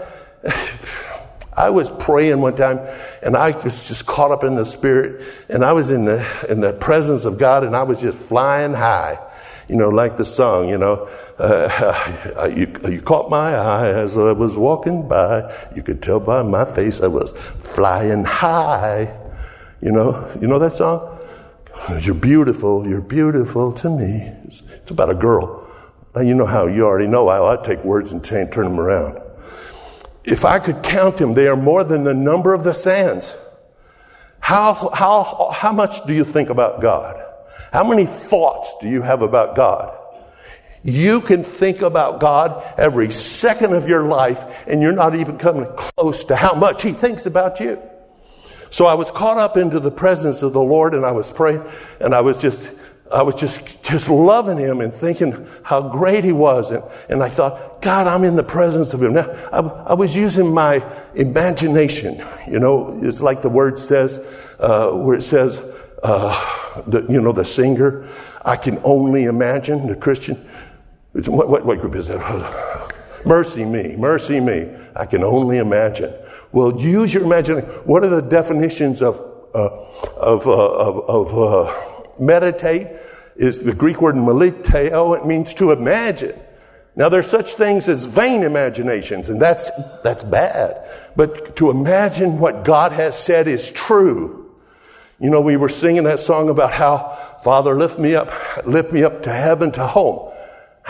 I 1.53 1.69
was 1.69 1.91
praying 1.91 2.41
one 2.41 2.57
time 2.57 2.79
and 3.23 3.37
I 3.37 3.51
was 3.51 3.87
just 3.87 4.07
caught 4.07 4.31
up 4.31 4.43
in 4.43 4.55
the 4.55 4.65
spirit 4.65 5.23
and 5.51 5.63
I 5.63 5.73
was 5.73 5.91
in 5.91 6.07
the, 6.07 6.27
in 6.49 6.63
the 6.63 6.73
presence 6.73 7.27
of 7.27 7.37
God 7.37 7.63
and 7.63 7.77
I 7.77 7.83
was 7.83 8.01
just 8.01 8.17
flying 8.17 8.73
high. 8.73 9.19
You 9.69 9.77
know, 9.77 9.91
like 9.91 10.17
the 10.17 10.25
song, 10.25 10.71
you 10.71 10.79
know, 10.79 11.11
uh, 11.41 12.53
you, 12.57 12.73
you 12.91 13.01
caught 13.01 13.31
my 13.31 13.55
eye 13.55 13.89
as 13.89 14.17
I 14.17 14.33
was 14.33 14.57
walking 14.57 15.09
by. 15.09 15.53
You 15.75 15.83
could 15.83 16.03
tell 16.03 16.21
by 16.21 16.43
my 16.43 16.65
face 16.65 17.01
I 17.01 17.07
was 17.07 17.33
flying 17.61 18.25
high. 18.25 19.17
You 19.81 19.93
know, 19.93 20.39
you 20.41 20.47
know 20.47 20.59
that 20.59 20.75
song? 20.75 21.19
You're 22.01 22.15
beautiful, 22.15 22.87
you're 22.87 23.01
beautiful 23.01 23.73
to 23.73 23.89
me. 23.89 24.31
It's, 24.45 24.63
it's 24.75 24.91
about 24.91 25.11
a 25.11 25.15
girl. 25.15 25.67
Now, 26.15 26.21
you 26.21 26.35
know 26.35 26.47
how 26.47 26.67
you 26.67 26.85
already 26.85 27.07
know 27.07 27.29
I, 27.29 27.55
I 27.55 27.63
take 27.63 27.83
words 27.85 28.13
and 28.13 28.23
turn 28.23 28.51
them 28.51 28.79
around. 28.79 29.21
If 30.25 30.45
I 30.45 30.59
could 30.59 30.83
count 30.83 31.17
them, 31.17 31.35
they 31.35 31.47
are 31.47 31.57
more 31.57 31.85
than 31.85 32.05
the 32.05 32.13
number 32.13 32.53
of 32.53 32.65
the 32.65 32.75
sands. 32.75 33.35
How, 34.41 34.91
how, 34.93 35.51
how 35.55 35.73
much 35.73 36.05
do 36.07 36.15
you 36.15 36.25
think 36.25 36.51
about 36.51 36.83
God? 36.83 37.23
How 37.73 37.85
many 37.85 38.05
thoughts 38.05 38.75
do 38.81 38.89
you 38.89 39.01
have 39.01 39.23
about 39.23 39.57
God? 39.57 39.97
You 40.83 41.21
can 41.21 41.45
think 41.45 41.83
about 41.83 42.21
God 42.21 42.63
every 42.79 43.11
second 43.11 43.75
of 43.75 43.89
your 43.89 44.05
life, 44.05 44.43
and 44.67 44.81
you're 44.81 44.93
not 44.93 45.15
even 45.15 45.37
coming 45.37 45.67
close 45.77 46.25
to 46.25 46.37
how 46.37 46.55
much 46.55 46.83
He 46.83 46.93
thinks 46.93 47.27
about 47.27 47.61
you. 47.61 47.79
So 48.71 48.87
I 48.87 48.95
was 48.95 49.11
caught 49.11 49.37
up 49.37 49.57
into 49.57 49.81
the 49.81 49.91
presence 49.91 50.43
of 50.43 50.53
the 50.53 50.63
Lord, 50.63 50.95
and 50.95 51.05
I 51.05 51.13
was 51.13 51.31
praying, 51.31 51.63
and 52.01 52.15
I 52.15 52.23
was 52.23 52.39
just, 52.39 52.71
I 53.13 53.23
was 53.23 53.35
just, 53.35 53.85
just 53.85 54.09
loving 54.09 54.57
Him 54.57 54.81
and 54.81 54.95
thinking 54.95 55.47
how 55.63 55.83
great 55.83 56.25
He 56.25 56.33
was, 56.33 56.71
and, 56.71 56.83
and 57.11 57.23
I 57.23 57.29
thought, 57.29 57.83
God, 57.83 58.07
I'm 58.07 58.25
in 58.25 58.37
the 58.37 58.45
presence 58.45 58.95
of 58.95 59.03
Him. 59.03 59.13
Now, 59.13 59.29
I, 59.53 59.59
I 59.59 59.95
was 59.95 60.17
using 60.17 60.55
my 60.55 60.83
imagination. 61.15 62.25
You 62.49 62.59
know, 62.59 62.99
it's 63.03 63.21
like 63.21 63.43
the 63.43 63.51
word 63.51 63.79
says, 63.79 64.19
uh, 64.59 64.93
where 64.93 65.17
it 65.17 65.23
says, 65.23 65.61
uh, 66.03 66.83
the, 66.87 67.03
you 67.03 67.21
know, 67.21 67.33
the 67.33 67.45
singer, 67.45 68.09
I 68.43 68.57
can 68.57 68.81
only 68.85 69.25
imagine, 69.25 69.87
the 69.89 69.97
Christian, 69.97 70.43
what, 71.13 71.49
what, 71.49 71.67
what 71.67 71.81
group 71.81 71.95
is 71.95 72.09
that? 72.09 72.21
MercyMe, 73.25 73.99
mercy 73.99 74.41
me. 74.41 74.69
I 74.97 75.05
can 75.05 75.23
only 75.23 75.59
imagine. 75.59 76.15
Well, 76.53 76.81
use 76.81 77.13
your 77.13 77.25
imagination. 77.25 77.69
What 77.85 78.03
are 78.03 78.09
the 78.09 78.23
definitions 78.23 79.03
of, 79.03 79.21
uh, 79.55 79.69
of, 80.17 80.47
uh, 80.47 80.53
of, 80.53 81.11
of 81.11 81.39
uh, 81.39 82.13
meditate? 82.19 82.89
Is 83.37 83.61
the 83.61 83.73
Greek 83.73 84.03
word 84.03 84.17
meliteo. 84.17 85.17
It 85.19 85.27
means 85.27 85.55
to 85.55 85.73
imagine. 85.73 86.39
Now, 86.97 87.09
there's 87.09 87.29
such 87.29 87.55
things 87.55 87.89
as 87.89 88.05
vain 88.05 88.43
imaginations, 88.43 89.29
and 89.29 89.41
that's, 89.41 89.71
that's 90.03 90.25
bad. 90.25 90.87
But 91.17 91.57
to 91.57 91.71
imagine 91.71 92.39
what 92.39 92.65
God 92.65 92.93
has 92.93 93.19
said 93.19 93.49
is 93.49 93.71
true. 93.71 94.51
You 95.19 95.31
know, 95.31 95.41
we 95.41 95.57
were 95.57 95.69
singing 95.69 96.05
that 96.05 96.21
song 96.21 96.51
about 96.51 96.73
how, 96.73 97.39
Father, 97.45 97.75
lift 97.75 97.99
me 97.99 98.15
up, 98.15 98.29
lift 98.67 98.93
me 98.93 99.05
up 99.05 99.23
to 99.23 99.33
heaven 99.33 99.71
to 99.73 99.87
home. 99.87 100.30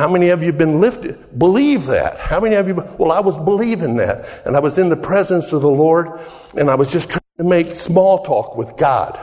How 0.00 0.08
many 0.08 0.30
of 0.30 0.42
you 0.42 0.50
been 0.50 0.80
lifted? 0.80 1.38
Believe 1.38 1.84
that. 1.88 2.16
How 2.16 2.40
many 2.40 2.56
of 2.56 2.66
you? 2.66 2.74
Well, 2.96 3.12
I 3.12 3.20
was 3.20 3.36
believing 3.36 3.96
that. 3.96 4.46
And 4.46 4.56
I 4.56 4.60
was 4.60 4.78
in 4.78 4.88
the 4.88 4.96
presence 4.96 5.52
of 5.52 5.60
the 5.60 5.70
Lord 5.70 6.18
and 6.56 6.70
I 6.70 6.74
was 6.74 6.90
just 6.90 7.10
trying 7.10 7.20
to 7.36 7.44
make 7.44 7.76
small 7.76 8.22
talk 8.22 8.56
with 8.56 8.78
God. 8.78 9.20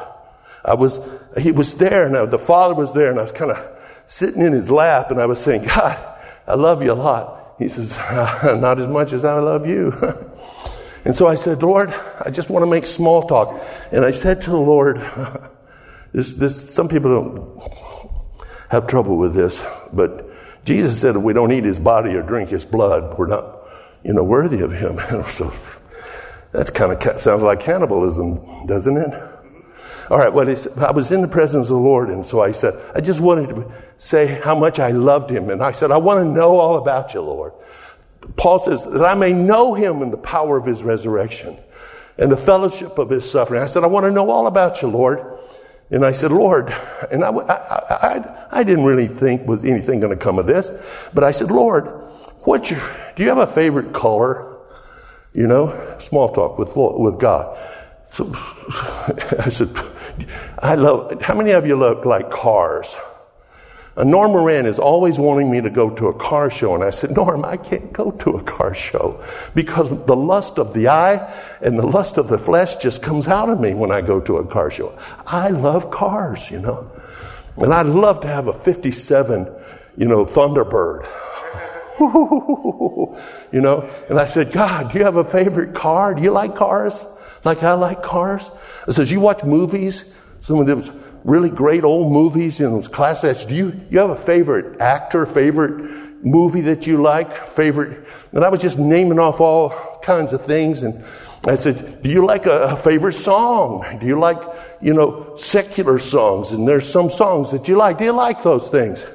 I 0.64 0.76
was, 0.76 1.00
he 1.36 1.52
was 1.52 1.74
there 1.74 2.06
and 2.06 2.32
the 2.32 2.38
Father 2.38 2.76
was 2.76 2.94
there 2.94 3.10
and 3.10 3.18
I 3.18 3.24
was 3.24 3.32
kind 3.32 3.50
of 3.50 3.70
sitting 4.06 4.44
in 4.44 4.54
his 4.54 4.70
lap 4.70 5.10
and 5.10 5.20
I 5.20 5.26
was 5.26 5.40
saying, 5.40 5.64
God, 5.64 5.98
I 6.46 6.54
love 6.54 6.84
you 6.84 6.92
a 6.92 6.94
lot. 6.94 7.56
He 7.58 7.70
says, 7.70 7.98
not 8.44 8.80
as 8.80 8.88
much 8.88 9.14
as 9.14 9.26
I 9.26 9.40
love 9.40 9.66
you. 9.66 9.94
and 11.06 11.16
so 11.16 11.26
I 11.26 11.34
said, 11.34 11.64
Lord, 11.64 11.90
I 12.24 12.30
just 12.30 12.52
want 12.52 12.64
to 12.64 12.70
make 12.70 12.86
small 12.86 13.24
talk. 13.24 13.60
And 13.92 14.06
I 14.06 14.12
said 14.12 14.42
to 14.42 14.52
the 14.52 14.58
Lord, 14.58 14.98
this, 16.14 16.36
this, 16.36 16.72
some 16.72 16.88
people 16.88 17.16
don't 17.16 17.72
have 18.70 18.86
trouble 18.86 19.18
with 19.18 19.34
this, 19.34 19.60
but 19.92 20.27
Jesus 20.68 21.00
said 21.00 21.16
if 21.16 21.22
we 21.22 21.32
don't 21.32 21.54
eat 21.54 21.64
his 21.64 21.80
body 21.80 22.14
or 22.14 22.22
drink 22.22 22.50
his 22.50 22.66
blood, 22.66 23.18
we're 23.18 23.28
not, 23.28 23.70
you 24.04 24.12
know, 24.12 24.26
worthy 24.26 24.60
of 24.60 24.74
him. 24.74 25.00
so 25.30 25.54
that's 26.52 26.70
kind 26.70 26.92
of 26.92 27.22
sounds 27.22 27.42
like 27.42 27.62
cannibalism, 27.62 28.68
doesn't 28.68 28.98
it? 28.98 29.14
All 30.12 30.18
right, 30.18 30.28
well, 30.28 30.46
I 30.46 30.92
was 30.92 31.12
in 31.14 31.22
the 31.22 31.28
presence 31.30 31.68
of 31.68 31.70
the 31.70 31.76
Lord, 31.76 32.10
and 32.10 32.26
so 32.26 32.42
I 32.42 32.52
said, 32.52 32.78
I 32.94 33.00
just 33.00 33.22
wanted 33.22 33.48
to 33.56 33.72
say 33.98 34.26
how 34.26 34.60
much 34.60 34.78
I 34.78 34.92
loved 34.92 35.30
him. 35.30 35.50
And 35.50 35.64
I 35.64 35.72
said, 35.72 35.90
I 35.90 35.98
want 35.98 36.20
to 36.20 36.26
know 36.26 36.58
all 36.58 36.78
about 36.78 37.14
you, 37.14 37.22
Lord. 37.22 37.54
Paul 38.36 38.60
says, 38.60 38.84
that 38.84 39.06
I 39.06 39.16
may 39.16 39.32
know 39.32 39.74
him 39.74 40.02
in 40.02 40.12
the 40.12 40.18
power 40.18 40.58
of 40.58 40.66
his 40.66 40.84
resurrection 40.84 41.58
and 42.18 42.30
the 42.30 42.38
fellowship 42.38 42.98
of 42.98 43.10
his 43.10 43.30
suffering. 43.30 43.62
I 43.62 43.68
said, 43.68 43.86
I 43.86 43.88
want 43.88 44.06
to 44.06 44.12
know 44.12 44.30
all 44.30 44.48
about 44.48 44.82
you, 44.82 44.90
Lord. 44.90 45.37
And 45.90 46.06
I 46.06 46.12
said, 46.12 46.32
Lord, 46.32 46.74
and 47.12 47.24
I, 47.24 47.30
I, 47.30 47.54
I, 47.54 48.48
I 48.52 48.64
didn't 48.64 48.84
really 48.84 49.08
think 49.08 49.48
was 49.48 49.64
anything 49.64 50.00
going 50.00 50.18
to 50.18 50.22
come 50.22 50.38
of 50.38 50.46
this, 50.46 50.72
but 51.14 51.24
I 51.24 51.32
said, 51.32 51.50
Lord, 51.50 51.86
what's 52.42 52.72
your, 52.72 52.82
do 53.16 53.24
you 53.24 53.30
have 53.30 53.38
a 53.38 53.48
favorite 53.48 53.94
color? 53.94 54.58
You 55.34 55.48
know, 55.48 55.98
small 56.00 56.30
talk 56.34 56.58
with, 56.58 56.76
with 56.76 57.20
God. 57.20 57.58
So 58.10 58.32
I 59.40 59.50
said, 59.50 59.70
I 60.60 60.76
love, 60.76 61.22
how 61.22 61.36
many 61.36 61.52
of 61.52 61.66
you 61.66 61.76
look 61.76 62.06
like 62.06 62.32
cars? 62.32 62.96
Uh, 63.98 64.04
Norm 64.04 64.32
Moran 64.32 64.68
is 64.68 64.78
always 64.78 65.18
wanting 65.18 65.50
me 65.50 65.60
to 65.60 65.72
go 65.72 65.90
to 65.90 66.08
a 66.08 66.14
car 66.14 66.52
show. 66.52 66.76
And 66.76 66.84
I 66.84 66.92
said, 66.92 67.12
Norm, 67.16 67.44
I 67.44 67.58
can't 67.58 67.92
go 67.92 68.12
to 68.12 68.38
a 68.38 68.44
car 68.44 68.76
show 68.76 69.24
because 69.56 69.90
the 70.06 70.16
lust 70.16 70.60
of 70.60 70.76
the 70.76 70.88
eye 70.88 71.34
and 71.62 71.80
the 71.80 71.86
lust 71.86 72.18
of 72.18 72.28
the 72.28 72.38
flesh 72.38 72.76
just 72.76 73.02
comes 73.02 73.28
out 73.28 73.50
of 73.50 73.60
me 73.60 73.74
when 73.74 73.92
I 73.92 74.02
go 74.02 74.22
to 74.22 74.38
a 74.38 74.46
car 74.46 74.70
show. 74.70 74.98
I 75.26 75.50
love 75.50 75.90
cars, 75.90 76.52
you 76.52 76.60
know. 76.60 76.92
And 77.58 77.74
I'd 77.74 77.88
love 77.88 78.22
to 78.22 78.28
have 78.28 78.48
a 78.48 78.54
57, 78.54 79.52
you 79.98 80.08
know, 80.08 80.26
Thunderbird. 80.26 81.08
you 83.52 83.62
know, 83.62 83.90
and 84.10 84.20
I 84.20 84.26
said, 84.26 84.52
God, 84.52 84.92
do 84.92 85.00
you 85.00 85.06
have 85.06 85.16
a 85.16 85.24
favorite 85.24 85.74
car? 85.74 86.14
Do 86.14 86.22
you 86.22 86.30
like 86.30 86.56
cars? 86.56 87.04
Like 87.44 87.64
I 87.64 87.74
like 87.74 88.04
cars? 88.04 88.52
I 88.88 88.92
says, 88.92 89.12
you 89.12 89.20
watch 89.20 89.44
movies? 89.44 90.14
Someone 90.42 90.70
of 90.70 90.86
those 90.86 90.96
really 91.28 91.50
great 91.50 91.84
old 91.84 92.12
movies 92.12 92.62
in 92.62 92.72
those 92.72 92.88
classics. 92.88 93.44
Do 93.44 93.54
you, 93.54 93.80
you 93.90 94.00
have 94.00 94.12
a 94.12 94.16
favorite 94.16 94.80
actor, 94.80 95.26
favorite 95.26 96.24
movie 96.24 96.62
that 96.62 96.88
you 96.88 97.02
like, 97.02 97.32
favorite? 97.50 98.08
And 98.32 98.46
I 98.46 98.50
was 98.50 98.62
just 98.62 98.80
naming 98.80 99.20
off 99.20 99.42
all 99.42 100.00
kinds 100.02 100.32
of 100.32 100.44
things. 100.46 100.84
And 100.84 101.04
I 101.46 101.56
said, 101.56 102.02
do 102.02 102.10
you 102.10 102.26
like 102.26 102.46
a, 102.46 102.70
a 102.70 102.76
favorite 102.78 103.14
song? 103.14 104.00
Do 104.00 104.08
you 104.08 104.18
like, 104.18 104.42
you 104.82 104.94
know, 104.94 105.36
secular 105.36 106.00
songs? 106.00 106.52
And 106.54 106.66
there's 106.66 106.88
some 106.90 107.10
songs 107.10 107.52
that 107.52 107.68
you 107.68 107.76
like. 107.76 107.98
Do 107.98 108.06
you 108.06 108.14
like 108.14 108.42
those 108.42 108.70
things? 108.70 109.06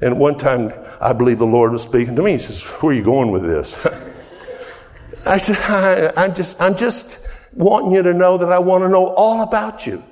And 0.00 0.18
one 0.18 0.36
time, 0.38 0.72
I 1.00 1.12
believe 1.12 1.38
the 1.38 1.46
Lord 1.46 1.70
was 1.70 1.82
speaking 1.82 2.16
to 2.16 2.22
me. 2.22 2.32
He 2.32 2.38
says, 2.38 2.62
where 2.62 2.92
are 2.92 2.96
you 2.96 3.04
going 3.04 3.30
with 3.30 3.42
this? 3.42 3.78
I 5.26 5.36
said, 5.36 5.56
I, 5.58 6.12
I'm 6.16 6.34
just, 6.34 6.60
I'm 6.60 6.74
just 6.74 7.20
wanting 7.52 7.92
you 7.92 8.02
to 8.02 8.12
know 8.12 8.38
that 8.38 8.50
I 8.50 8.58
want 8.58 8.82
to 8.82 8.88
know 8.88 9.14
all 9.14 9.42
about 9.42 9.86
you. 9.86 10.02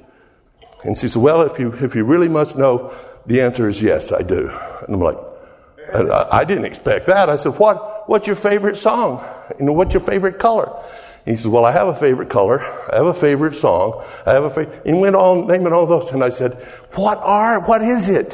And 0.84 0.96
she 0.96 1.08
said, 1.08 1.22
Well, 1.22 1.42
if 1.42 1.58
you, 1.58 1.72
if 1.72 1.94
you 1.94 2.04
really 2.04 2.28
must 2.28 2.56
know, 2.56 2.92
the 3.26 3.40
answer 3.40 3.68
is 3.68 3.82
yes, 3.82 4.12
I 4.12 4.22
do. 4.22 4.48
And 4.48 4.94
I'm 4.94 5.00
like, 5.00 5.18
I, 5.92 6.38
I 6.38 6.44
didn't 6.44 6.64
expect 6.64 7.06
that. 7.06 7.28
I 7.28 7.36
said, 7.36 7.58
what, 7.58 8.08
What's 8.08 8.26
your 8.26 8.36
favorite 8.36 8.76
song? 8.76 9.22
You 9.58 9.66
know, 9.66 9.74
what's 9.74 9.92
your 9.92 10.02
favorite 10.02 10.38
color? 10.38 10.82
And 11.26 11.36
he 11.36 11.36
says, 11.36 11.48
Well, 11.48 11.66
I 11.66 11.72
have 11.72 11.88
a 11.88 11.94
favorite 11.94 12.30
color. 12.30 12.60
I 12.90 12.96
have 12.96 13.06
a 13.06 13.14
favorite 13.14 13.54
song. 13.54 14.02
I 14.24 14.32
have 14.32 14.44
a 14.44 14.50
favorite. 14.50 14.82
And 14.86 14.96
he 14.96 15.02
went 15.02 15.14
on 15.14 15.46
naming 15.46 15.74
all 15.74 15.84
those. 15.84 16.10
And 16.10 16.24
I 16.24 16.30
said, 16.30 16.54
What 16.94 17.18
are, 17.18 17.60
what 17.60 17.82
is 17.82 18.08
it? 18.08 18.32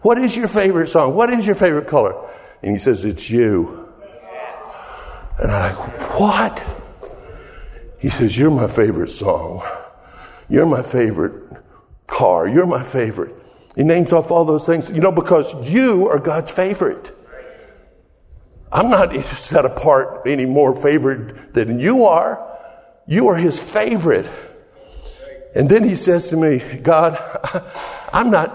What 0.00 0.16
is 0.16 0.34
your 0.34 0.48
favorite 0.48 0.86
song? 0.86 1.14
What 1.14 1.28
is 1.28 1.46
your 1.46 1.54
favorite 1.54 1.86
color? 1.86 2.14
And 2.62 2.72
he 2.72 2.78
says, 2.78 3.04
It's 3.04 3.28
you. 3.28 3.88
And 5.38 5.50
I'm 5.50 5.76
like, 5.76 6.18
What? 6.18 6.64
He 7.98 8.08
says, 8.08 8.38
You're 8.38 8.50
my 8.50 8.68
favorite 8.68 9.10
song. 9.10 9.62
You're 10.48 10.64
my 10.64 10.82
favorite 10.82 11.49
car. 12.10 12.48
You're 12.48 12.66
my 12.66 12.82
favorite. 12.82 13.34
He 13.76 13.84
names 13.84 14.12
off 14.12 14.30
all 14.30 14.44
those 14.44 14.66
things, 14.66 14.90
you 14.90 15.00
know, 15.00 15.12
because 15.12 15.70
you 15.70 16.08
are 16.08 16.18
God's 16.18 16.50
favorite. 16.50 17.16
I'm 18.72 18.90
not 18.90 19.14
set 19.24 19.64
apart 19.64 20.26
any 20.26 20.44
more 20.44 20.76
favored 20.76 21.54
than 21.54 21.78
you 21.78 22.04
are. 22.04 22.46
You 23.06 23.28
are 23.28 23.36
his 23.36 23.60
favorite. 23.60 24.28
And 25.54 25.68
then 25.68 25.82
he 25.82 25.96
says 25.96 26.28
to 26.28 26.36
me, 26.36 26.58
God, 26.78 27.18
I'm 28.12 28.30
not, 28.30 28.50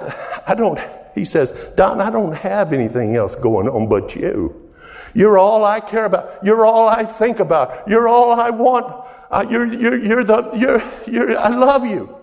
I 0.47 0.53
don't, 0.55 0.79
he 1.13 1.25
says, 1.25 1.51
Don, 1.75 2.00
I 2.00 2.09
don't 2.09 2.33
have 2.33 2.71
anything 2.71 3.15
else 3.15 3.35
going 3.35 3.67
on 3.67 3.89
but 3.89 4.15
you. 4.15 4.71
You're 5.13 5.38
all 5.38 5.63
I 5.63 5.79
care 5.79 6.05
about. 6.05 6.43
You're 6.43 6.65
all 6.65 6.88
I 6.88 7.03
think 7.03 7.39
about. 7.39 7.88
You're 7.88 8.07
all 8.07 8.31
I 8.31 8.50
want. 8.50 9.05
uh, 9.31 9.45
you're, 9.50 9.65
you're, 9.65 9.97
you're 9.97 10.24
the, 10.24 10.51
you're, 10.55 10.83
you're, 11.07 11.38
I 11.38 11.50
love 11.50 11.85
you. 11.85 12.15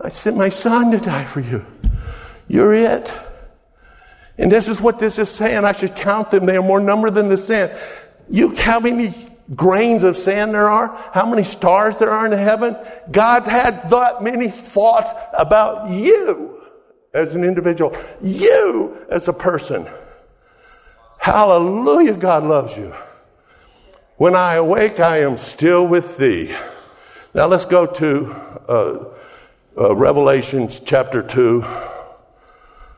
I 0.00 0.10
sent 0.10 0.36
my 0.36 0.48
son 0.48 0.90
to 0.92 0.98
die 0.98 1.24
for 1.24 1.40
you. 1.40 1.64
You're 2.46 2.74
it. 2.74 3.12
And 4.38 4.50
this 4.50 4.68
is 4.68 4.80
what 4.80 5.00
this 5.00 5.18
is 5.18 5.28
saying. 5.28 5.64
I 5.64 5.72
should 5.72 5.96
count 5.96 6.30
them. 6.30 6.46
They 6.46 6.56
are 6.56 6.62
more 6.62 6.80
number 6.80 7.10
than 7.10 7.28
the 7.28 7.36
sand. 7.36 7.72
You, 8.30 8.54
how 8.54 8.78
many 8.78 9.12
grains 9.54 10.04
of 10.04 10.16
sand 10.16 10.54
there 10.54 10.68
are? 10.68 10.96
How 11.12 11.28
many 11.28 11.42
stars 11.42 11.98
there 11.98 12.10
are 12.10 12.26
in 12.26 12.32
heaven? 12.32 12.76
God's 13.10 13.48
had 13.48 13.90
that 13.90 14.22
many 14.22 14.48
thoughts 14.48 15.12
about 15.36 15.90
you 15.90 16.62
as 17.12 17.34
an 17.34 17.42
individual, 17.42 17.96
you 18.22 18.96
as 19.10 19.26
a 19.26 19.32
person. 19.32 19.88
Hallelujah, 21.18 22.14
God 22.14 22.44
loves 22.44 22.76
you. 22.76 22.94
When 24.16 24.34
I 24.34 24.54
awake, 24.54 25.00
I 25.00 25.22
am 25.22 25.36
still 25.36 25.86
with 25.86 26.16
thee. 26.16 26.54
Now 27.34 27.46
let's 27.46 27.64
go 27.64 27.86
to 27.86 28.32
uh, 28.68 29.04
uh, 29.78 29.94
Revelations 29.94 30.80
chapter 30.80 31.22
2. 31.22 31.64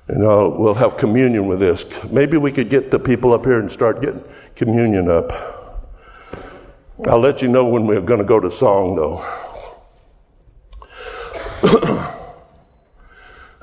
And 0.08 0.24
uh, 0.24 0.50
we'll 0.56 0.74
have 0.74 0.96
communion 0.96 1.46
with 1.46 1.60
this. 1.60 1.86
Maybe 2.10 2.36
we 2.36 2.50
could 2.50 2.68
get 2.68 2.90
the 2.90 2.98
people 2.98 3.32
up 3.32 3.44
here 3.44 3.60
and 3.60 3.70
start 3.70 4.00
getting 4.00 4.24
communion 4.56 5.08
up. 5.08 5.32
I'll 7.06 7.20
let 7.20 7.42
you 7.42 7.48
know 7.48 7.64
when 7.66 7.86
we're 7.86 8.00
going 8.00 8.18
to 8.18 8.26
go 8.26 8.40
to 8.40 8.50
song, 8.50 8.96
though. 8.96 9.24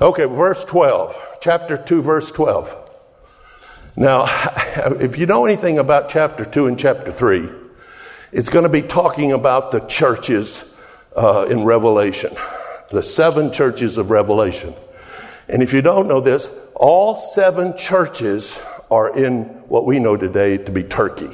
okay, 0.00 0.24
verse 0.24 0.64
12. 0.64 1.18
Chapter 1.40 1.76
2, 1.76 2.02
verse 2.02 2.30
12. 2.30 2.76
Now, 3.96 4.24
if 5.00 5.18
you 5.18 5.26
know 5.26 5.44
anything 5.44 5.78
about 5.78 6.08
chapter 6.08 6.44
2 6.44 6.66
and 6.66 6.78
chapter 6.78 7.12
3, 7.12 7.48
it's 8.32 8.48
going 8.48 8.62
to 8.62 8.68
be 8.70 8.82
talking 8.82 9.32
about 9.32 9.70
the 9.70 9.80
churches 9.80 10.64
uh, 11.16 11.46
in 11.50 11.64
Revelation, 11.64 12.34
the 12.90 13.02
seven 13.02 13.52
churches 13.52 13.98
of 13.98 14.10
Revelation. 14.10 14.74
And 15.48 15.62
if 15.62 15.72
you 15.72 15.82
don't 15.82 16.08
know 16.08 16.20
this, 16.20 16.50
all 16.74 17.16
seven 17.16 17.76
churches 17.76 18.58
are 18.90 19.16
in 19.16 19.42
what 19.68 19.84
we 19.84 19.98
know 19.98 20.16
today 20.16 20.58
to 20.58 20.72
be 20.72 20.82
Turkey. 20.82 21.30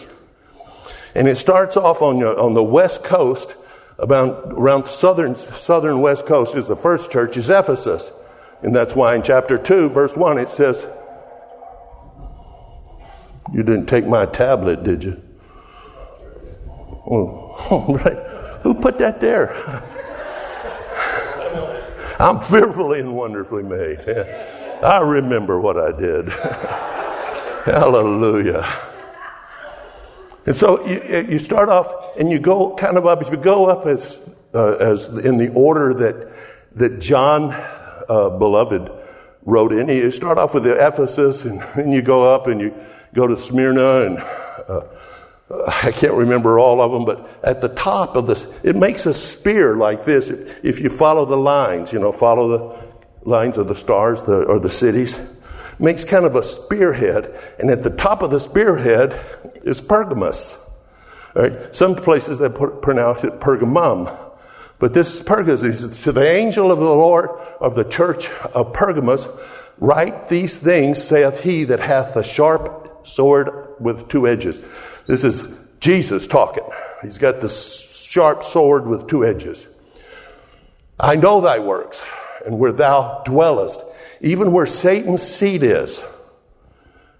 And 1.14 1.28
it 1.28 1.36
starts 1.36 1.76
off 1.76 2.02
on, 2.02 2.22
on 2.22 2.54
the 2.54 2.64
west 2.64 3.04
coast, 3.04 3.56
about 3.98 4.52
around 4.52 4.84
the 4.84 4.88
southern 4.88 5.36
southern 5.36 6.00
west 6.00 6.26
coast 6.26 6.56
is 6.56 6.66
the 6.66 6.74
first 6.74 7.12
church 7.12 7.36
is 7.36 7.48
Ephesus. 7.48 8.10
And 8.62 8.74
that's 8.74 8.96
why 8.96 9.14
in 9.14 9.22
chapter 9.22 9.58
2, 9.58 9.90
verse 9.90 10.16
1, 10.16 10.38
it 10.38 10.48
says, 10.48 10.84
You 13.52 13.62
didn't 13.62 13.86
take 13.86 14.06
my 14.06 14.26
tablet, 14.26 14.82
did 14.82 15.04
you? 15.04 15.22
Oh, 17.06 17.86
right. 18.04 18.16
Who 18.62 18.74
put 18.74 18.98
that 18.98 19.20
there? 19.20 19.54
I'm 22.24 22.40
fearfully 22.44 23.00
and 23.00 23.14
wonderfully 23.14 23.62
made. 23.62 24.00
I 24.82 25.00
remember 25.00 25.60
what 25.60 25.76
I 25.76 25.92
did. 25.92 26.28
Hallelujah. 27.64 28.66
And 30.46 30.56
so 30.56 30.86
you, 30.86 31.26
you, 31.30 31.38
start 31.38 31.68
off 31.68 32.18
and 32.18 32.30
you 32.30 32.38
go 32.38 32.74
kind 32.76 32.96
of 32.98 33.06
up. 33.06 33.22
If 33.22 33.30
you 33.30 33.36
go 33.36 33.66
up 33.66 33.86
as, 33.86 34.20
uh, 34.54 34.76
as 34.76 35.08
in 35.08 35.38
the 35.38 35.50
order 35.52 35.94
that, 35.94 36.32
that 36.76 37.00
John, 37.00 37.52
uh, 38.08 38.30
beloved, 38.30 38.90
wrote 39.42 39.72
in, 39.72 39.88
you 39.88 40.10
start 40.10 40.36
off 40.36 40.54
with 40.54 40.64
the 40.64 40.86
Ephesus 40.86 41.44
and 41.44 41.60
then 41.74 41.92
you 41.92 42.02
go 42.02 42.34
up 42.34 42.46
and 42.46 42.60
you 42.60 42.74
go 43.14 43.26
to 43.26 43.36
Smyrna 43.36 44.06
and 44.06 44.18
uh, 44.18 44.82
I 45.50 45.92
can't 45.92 46.14
remember 46.14 46.58
all 46.58 46.80
of 46.80 46.90
them, 46.90 47.04
but 47.04 47.28
at 47.42 47.60
the 47.60 47.68
top 47.68 48.16
of 48.16 48.26
this, 48.26 48.46
it 48.62 48.76
makes 48.76 49.04
a 49.04 49.12
spear 49.12 49.76
like 49.76 50.04
this. 50.04 50.30
If, 50.30 50.64
if 50.64 50.80
you 50.80 50.88
follow 50.88 51.26
the 51.26 51.36
lines, 51.36 51.92
you 51.92 51.98
know, 51.98 52.12
follow 52.12 52.48
the 52.48 53.28
lines 53.28 53.58
of 53.58 53.68
the 53.68 53.74
stars 53.74 54.22
the, 54.22 54.44
or 54.44 54.58
the 54.58 54.70
cities, 54.70 55.20
makes 55.78 56.04
kind 56.04 56.24
of 56.24 56.34
a 56.34 56.42
spearhead. 56.42 57.38
And 57.58 57.70
at 57.70 57.82
the 57.82 57.90
top 57.90 58.22
of 58.22 58.30
the 58.30 58.40
spearhead 58.40 59.20
is 59.64 59.80
Pergamus. 59.80 60.58
Right? 61.34 61.74
Some 61.74 61.96
places 61.96 62.38
they 62.38 62.48
pronounce 62.48 63.24
it 63.24 63.40
Pergamum. 63.40 64.16
But 64.78 64.94
this 64.94 65.14
is 65.14 65.22
Pergamus. 65.22 66.04
To 66.04 66.12
the 66.12 66.26
angel 66.26 66.72
of 66.72 66.78
the 66.78 66.84
Lord 66.84 67.30
of 67.60 67.74
the 67.74 67.84
church 67.84 68.30
of 68.30 68.72
Pergamus, 68.72 69.28
write 69.78 70.28
these 70.28 70.56
things, 70.56 71.02
saith 71.02 71.42
he 71.42 71.64
that 71.64 71.80
hath 71.80 72.16
a 72.16 72.24
sharp 72.24 73.06
sword 73.06 73.74
with 73.80 74.08
two 74.08 74.26
edges. 74.26 74.64
This 75.06 75.24
is 75.24 75.46
Jesus 75.80 76.26
talking. 76.26 76.64
He's 77.02 77.18
got 77.18 77.40
this 77.40 78.06
sharp 78.08 78.42
sword 78.42 78.86
with 78.86 79.06
two 79.06 79.24
edges. 79.24 79.66
I 80.98 81.16
know 81.16 81.40
thy 81.40 81.58
works, 81.58 82.02
and 82.46 82.58
where 82.58 82.72
thou 82.72 83.22
dwellest, 83.24 83.80
even 84.20 84.52
where 84.52 84.66
Satan's 84.66 85.22
seat 85.22 85.62
is. 85.62 86.02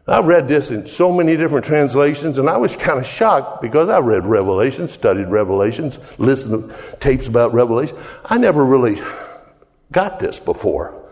I 0.07 0.21
read 0.21 0.49
this 0.49 0.71
in 0.71 0.87
so 0.87 1.13
many 1.13 1.37
different 1.37 1.65
translations, 1.65 2.39
and 2.39 2.49
I 2.49 2.59
was 2.59 2.77
kind 2.77 2.99
of 2.99 3.07
shocked 3.07 3.63
because 3.63 3.89
I 3.89 4.01
read 4.01 4.27
Revelation, 4.27 4.87
studied 4.87 5.29
Revelations, 5.29 5.99
listened 6.19 6.71
to 6.71 6.97
tapes 6.97 7.27
about 7.27 7.55
Revelation. 7.55 7.97
I 8.25 8.37
never 8.37 8.65
really 8.65 9.03
got 9.91 10.19
this 10.19 10.39
before 10.41 11.03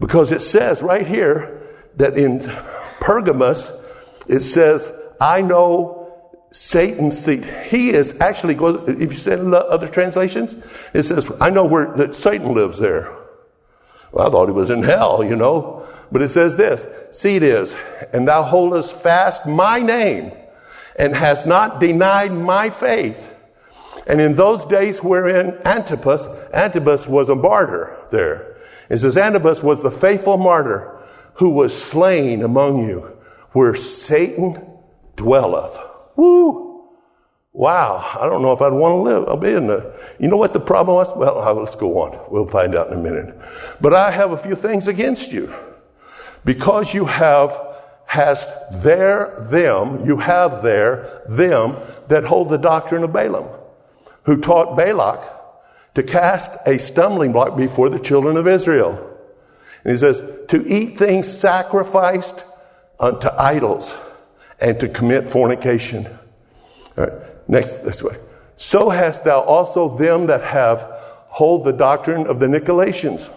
because 0.00 0.32
it 0.32 0.40
says 0.40 0.82
right 0.82 1.06
here 1.06 1.62
that 1.96 2.16
in 2.16 2.40
Pergamus, 3.00 3.70
it 4.28 4.40
says, 4.40 4.90
I 5.20 5.40
know 5.40 6.08
Satan's 6.50 7.18
seat. 7.18 7.44
He 7.44 7.90
is 7.90 8.18
actually. 8.20 8.54
If 8.54 9.12
you 9.12 9.18
said 9.18 9.40
other 9.40 9.88
translations, 9.88 10.56
it 10.94 11.02
says, 11.02 11.30
"I 11.40 11.50
know 11.50 11.64
where 11.64 11.86
that 11.96 12.14
Satan 12.14 12.54
lives 12.54 12.78
there." 12.78 13.08
Well, 14.12 14.28
I 14.28 14.30
thought 14.30 14.46
he 14.46 14.52
was 14.52 14.70
in 14.70 14.82
hell, 14.82 15.22
you 15.24 15.36
know, 15.36 15.82
but 16.10 16.22
it 16.22 16.30
says 16.30 16.56
this: 16.56 16.86
"Seed 17.10 17.42
is, 17.42 17.74
and 18.12 18.26
thou 18.26 18.42
holdest 18.42 18.94
fast 18.94 19.46
my 19.46 19.80
name, 19.80 20.32
and 20.96 21.14
hast 21.14 21.46
not 21.46 21.80
denied 21.80 22.32
my 22.32 22.70
faith." 22.70 23.34
And 24.06 24.20
in 24.20 24.36
those 24.36 24.64
days 24.64 25.02
wherein 25.02 25.58
Antipas, 25.64 26.28
Antipas 26.54 27.08
was 27.08 27.28
a 27.28 27.34
martyr 27.34 27.96
there. 28.10 28.56
It 28.88 28.98
says 28.98 29.16
Antipas 29.16 29.62
was 29.62 29.82
the 29.82 29.90
faithful 29.90 30.38
martyr 30.38 30.92
who 31.34 31.50
was 31.50 31.76
slain 31.76 32.42
among 32.42 32.88
you, 32.88 33.10
where 33.52 33.74
Satan 33.74 34.60
dwelleth. 35.16 35.78
Woo! 36.16 36.66
Wow, 37.52 38.18
I 38.20 38.28
don't 38.28 38.42
know 38.42 38.52
if 38.52 38.60
I'd 38.60 38.72
want 38.72 38.92
to 38.92 39.02
live. 39.02 39.28
I'll 39.28 39.38
be 39.38 39.50
in 39.50 39.66
the. 39.66 39.94
You 40.18 40.28
know 40.28 40.36
what 40.36 40.52
the 40.52 40.60
problem 40.60 40.96
was? 40.96 41.10
Well, 41.16 41.38
uh, 41.40 41.54
let's 41.54 41.74
go 41.74 41.98
on. 42.00 42.30
We'll 42.30 42.46
find 42.46 42.74
out 42.74 42.88
in 42.88 42.98
a 42.98 43.02
minute. 43.02 43.34
But 43.80 43.94
I 43.94 44.10
have 44.10 44.32
a 44.32 44.36
few 44.36 44.54
things 44.54 44.88
against 44.88 45.32
you. 45.32 45.54
Because 46.44 46.92
you 46.92 47.06
have 47.06 47.58
hast 48.04 48.48
there 48.82 49.48
them, 49.50 50.06
you 50.06 50.18
have 50.18 50.62
there 50.62 51.22
them 51.28 51.76
that 52.08 52.24
hold 52.24 52.50
the 52.50 52.58
doctrine 52.58 53.02
of 53.02 53.12
Balaam, 53.12 53.48
who 54.24 54.40
taught 54.40 54.76
Balak 54.76 55.20
to 55.94 56.02
cast 56.02 56.56
a 56.66 56.78
stumbling 56.78 57.32
block 57.32 57.56
before 57.56 57.88
the 57.88 57.98
children 57.98 58.36
of 58.36 58.46
Israel. 58.46 59.18
And 59.82 59.92
he 59.92 59.96
says, 59.96 60.22
to 60.48 60.66
eat 60.66 60.98
things 60.98 61.26
sacrificed 61.26 62.44
unto 63.00 63.28
idols 63.28 63.94
and 64.60 64.78
to 64.80 64.88
commit 64.88 65.30
fornication. 65.30 66.06
All 66.96 67.06
right, 67.06 67.48
next, 67.48 67.84
this 67.84 68.02
way. 68.02 68.16
So 68.56 68.88
hast 68.88 69.24
thou 69.24 69.40
also 69.42 69.96
them 69.96 70.26
that 70.26 70.42
have 70.42 70.80
hold 71.28 71.64
the 71.64 71.72
doctrine 71.72 72.26
of 72.26 72.40
the 72.40 72.46
Nicolaitans. 72.46 73.30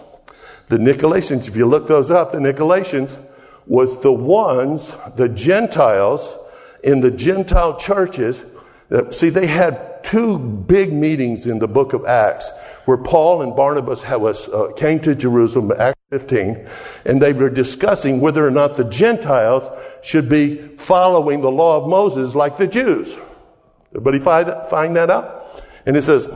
The 0.68 0.78
Nicolaitans, 0.78 1.48
if 1.48 1.56
you 1.56 1.66
look 1.66 1.86
those 1.86 2.10
up, 2.10 2.32
the 2.32 2.38
Nicolaitans 2.38 3.18
was 3.66 4.00
the 4.00 4.12
ones, 4.12 4.94
the 5.16 5.28
Gentiles 5.28 6.38
in 6.82 7.00
the 7.00 7.10
Gentile 7.10 7.76
churches. 7.76 8.42
That, 8.88 9.14
see, 9.14 9.28
they 9.28 9.46
had 9.46 10.02
two 10.02 10.38
big 10.38 10.92
meetings 10.92 11.46
in 11.46 11.58
the 11.58 11.68
book 11.68 11.92
of 11.92 12.06
Acts 12.06 12.50
where 12.90 12.98
Paul 12.98 13.42
and 13.42 13.54
Barnabas 13.54 14.02
uh, 14.02 14.72
came 14.76 14.98
to 15.02 15.14
Jerusalem, 15.14 15.70
Acts 15.78 16.00
15, 16.10 16.66
and 17.04 17.22
they 17.22 17.32
were 17.32 17.48
discussing 17.48 18.20
whether 18.20 18.44
or 18.44 18.50
not 18.50 18.76
the 18.76 18.82
Gentiles 18.82 19.62
should 20.02 20.28
be 20.28 20.56
following 20.76 21.40
the 21.40 21.52
law 21.52 21.80
of 21.80 21.88
Moses 21.88 22.34
like 22.34 22.58
the 22.58 22.66
Jews. 22.66 23.16
Everybody 23.90 24.18
find 24.18 24.48
that, 24.48 24.70
find 24.70 24.96
that 24.96 25.08
out? 25.08 25.62
And 25.86 25.96
it 25.96 26.02
says, 26.02 26.28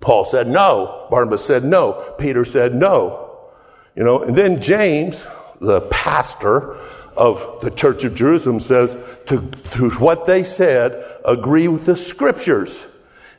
Paul 0.00 0.24
said 0.24 0.48
no. 0.48 1.06
Barnabas 1.12 1.44
said 1.44 1.62
no. 1.62 2.12
Peter 2.18 2.44
said 2.44 2.74
no. 2.74 3.38
You 3.94 4.02
know, 4.02 4.20
and 4.20 4.34
then 4.34 4.60
James, 4.60 5.24
the 5.60 5.82
pastor 5.92 6.76
of 7.16 7.60
the 7.62 7.70
church 7.70 8.02
of 8.02 8.16
Jerusalem, 8.16 8.58
says 8.58 8.96
to, 9.26 9.48
to 9.74 9.90
what 9.90 10.26
they 10.26 10.42
said, 10.42 11.20
agree 11.24 11.68
with 11.68 11.86
the 11.86 11.96
scriptures. 11.96 12.84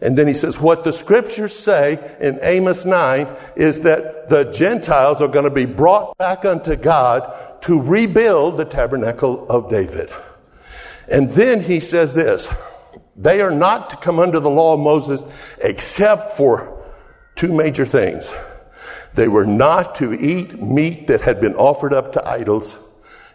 And 0.03 0.17
then 0.17 0.27
he 0.27 0.33
says, 0.33 0.59
what 0.59 0.83
the 0.83 0.91
scriptures 0.91 1.57
say 1.57 1.97
in 2.19 2.37
Amos 2.41 2.83
9 2.83 3.25
is 3.55 3.81
that 3.81 4.27
the 4.27 4.43
Gentiles 4.51 5.21
are 5.21 5.29
going 5.29 5.45
to 5.45 5.49
be 5.49 5.65
brought 5.65 6.17
back 6.17 6.43
unto 6.43 6.75
God 6.75 7.61
to 7.61 7.81
rebuild 7.81 8.57
the 8.57 8.65
tabernacle 8.65 9.47
of 9.49 9.69
David. 9.69 10.09
And 11.07 11.29
then 11.29 11.61
he 11.63 11.79
says 11.79 12.13
this 12.13 12.53
They 13.15 13.39
are 13.39 13.49
not 13.49 13.91
to 13.91 13.95
come 13.95 14.19
under 14.19 14.41
the 14.41 14.49
law 14.49 14.73
of 14.73 14.81
Moses 14.81 15.25
except 15.59 16.35
for 16.35 16.85
two 17.35 17.53
major 17.53 17.85
things. 17.85 18.29
They 19.13 19.29
were 19.29 19.45
not 19.45 19.95
to 19.95 20.13
eat 20.13 20.61
meat 20.61 21.07
that 21.07 21.21
had 21.21 21.39
been 21.39 21.55
offered 21.55 21.93
up 21.93 22.11
to 22.13 22.27
idols 22.27 22.75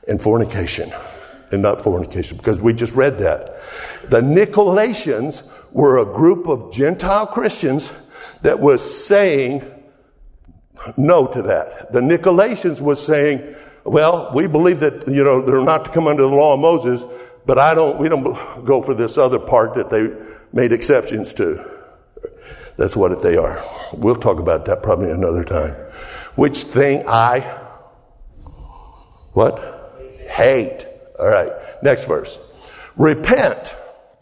and 0.07 0.21
fornication. 0.21 0.93
And 1.51 1.63
not 1.63 1.83
fornication, 1.83 2.37
because 2.37 2.61
we 2.61 2.75
just 2.75 2.95
read 2.95 3.19
that. 3.19 3.61
The 4.11 4.21
Nicolaitans 4.21 5.43
were 5.73 5.99
a 5.99 6.05
group 6.05 6.47
of 6.47 6.73
Gentile 6.73 7.27
Christians 7.27 7.91
that 8.43 8.61
was 8.61 9.07
saying 9.07 9.65
no 10.97 11.27
to 11.27 11.43
that. 11.43 11.93
The 11.93 12.01
Nicolaitans 12.01 12.81
was 12.81 13.05
saying, 13.05 13.55
well, 13.85 14.31
we 14.35 14.47
believe 14.47 14.81
that, 14.81 15.09
you 15.09 15.25
know, 15.25 15.41
they're 15.41 15.63
not 15.63 15.87
to 15.87 15.91
come 15.91 16.07
under 16.07 16.23
the 16.23 16.29
law 16.35 16.55
of 16.55 16.61
Moses, 16.61 17.03
but 17.47 17.59
I 17.59 17.75
don't, 17.75 17.99
we 17.99 18.11
don't 18.11 18.65
go 18.67 18.83
for 18.83 18.93
this 18.93 19.17
other 19.17 19.39
part 19.39 19.75
that 19.75 19.89
they 19.89 20.09
made 20.53 20.73
exceptions 20.73 21.33
to. 21.35 21.65
That's 22.77 22.95
what 22.95 23.23
they 23.23 23.37
are. 23.37 23.65
We'll 23.95 24.17
talk 24.17 24.39
about 24.39 24.67
that 24.67 24.83
probably 24.83 25.11
another 25.11 25.45
time. 25.45 25.75
Which 26.37 26.65
thing 26.65 27.05
I, 27.09 27.41
what? 29.33 29.97
Hate. 30.29 30.87
All 31.19 31.29
right. 31.29 31.53
Next 31.83 32.05
verse. 32.05 32.39
Repent, 32.97 33.75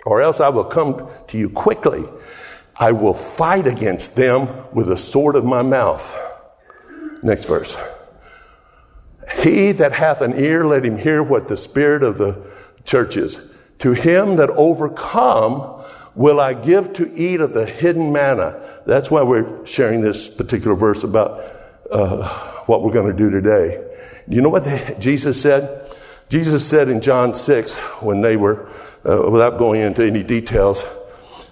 or 0.04 0.22
else 0.22 0.40
I 0.40 0.48
will 0.50 0.64
come 0.64 1.08
to 1.28 1.38
you 1.38 1.50
quickly. 1.50 2.04
I 2.76 2.92
will 2.92 3.14
fight 3.14 3.66
against 3.66 4.16
them 4.16 4.48
with 4.72 4.88
the 4.88 4.98
sword 4.98 5.34
of 5.34 5.44
my 5.44 5.62
mouth. 5.62 6.14
Next 7.22 7.46
verse. 7.46 7.76
He 9.38 9.72
that 9.72 9.92
hath 9.92 10.20
an 10.20 10.38
ear, 10.38 10.66
let 10.66 10.84
him 10.84 10.98
hear 10.98 11.22
what 11.22 11.48
the 11.48 11.56
Spirit 11.56 12.02
of 12.02 12.18
the 12.18 12.46
church 12.84 13.16
is. 13.16 13.40
To 13.80 13.92
him 13.92 14.36
that 14.36 14.50
overcome 14.50 15.84
will 16.14 16.40
I 16.40 16.54
give 16.54 16.92
to 16.94 17.12
eat 17.14 17.40
of 17.40 17.52
the 17.52 17.66
hidden 17.66 18.12
manna. 18.12 18.62
That's 18.86 19.10
why 19.10 19.22
we're 19.22 19.66
sharing 19.66 20.00
this 20.00 20.28
particular 20.28 20.76
verse 20.76 21.02
about 21.02 21.42
uh, 21.90 22.28
what 22.66 22.82
we're 22.82 22.92
going 22.92 23.14
to 23.14 23.16
do 23.16 23.30
today. 23.30 23.82
You 24.28 24.40
know 24.40 24.48
what 24.48 24.64
the, 24.64 24.96
Jesus 24.98 25.40
said? 25.40 25.85
Jesus 26.28 26.66
said 26.66 26.88
in 26.88 27.00
John 27.00 27.34
6, 27.34 27.74
when 28.02 28.20
they 28.20 28.36
were, 28.36 28.68
uh, 29.04 29.30
without 29.30 29.58
going 29.58 29.80
into 29.80 30.04
any 30.04 30.22
details, 30.22 30.84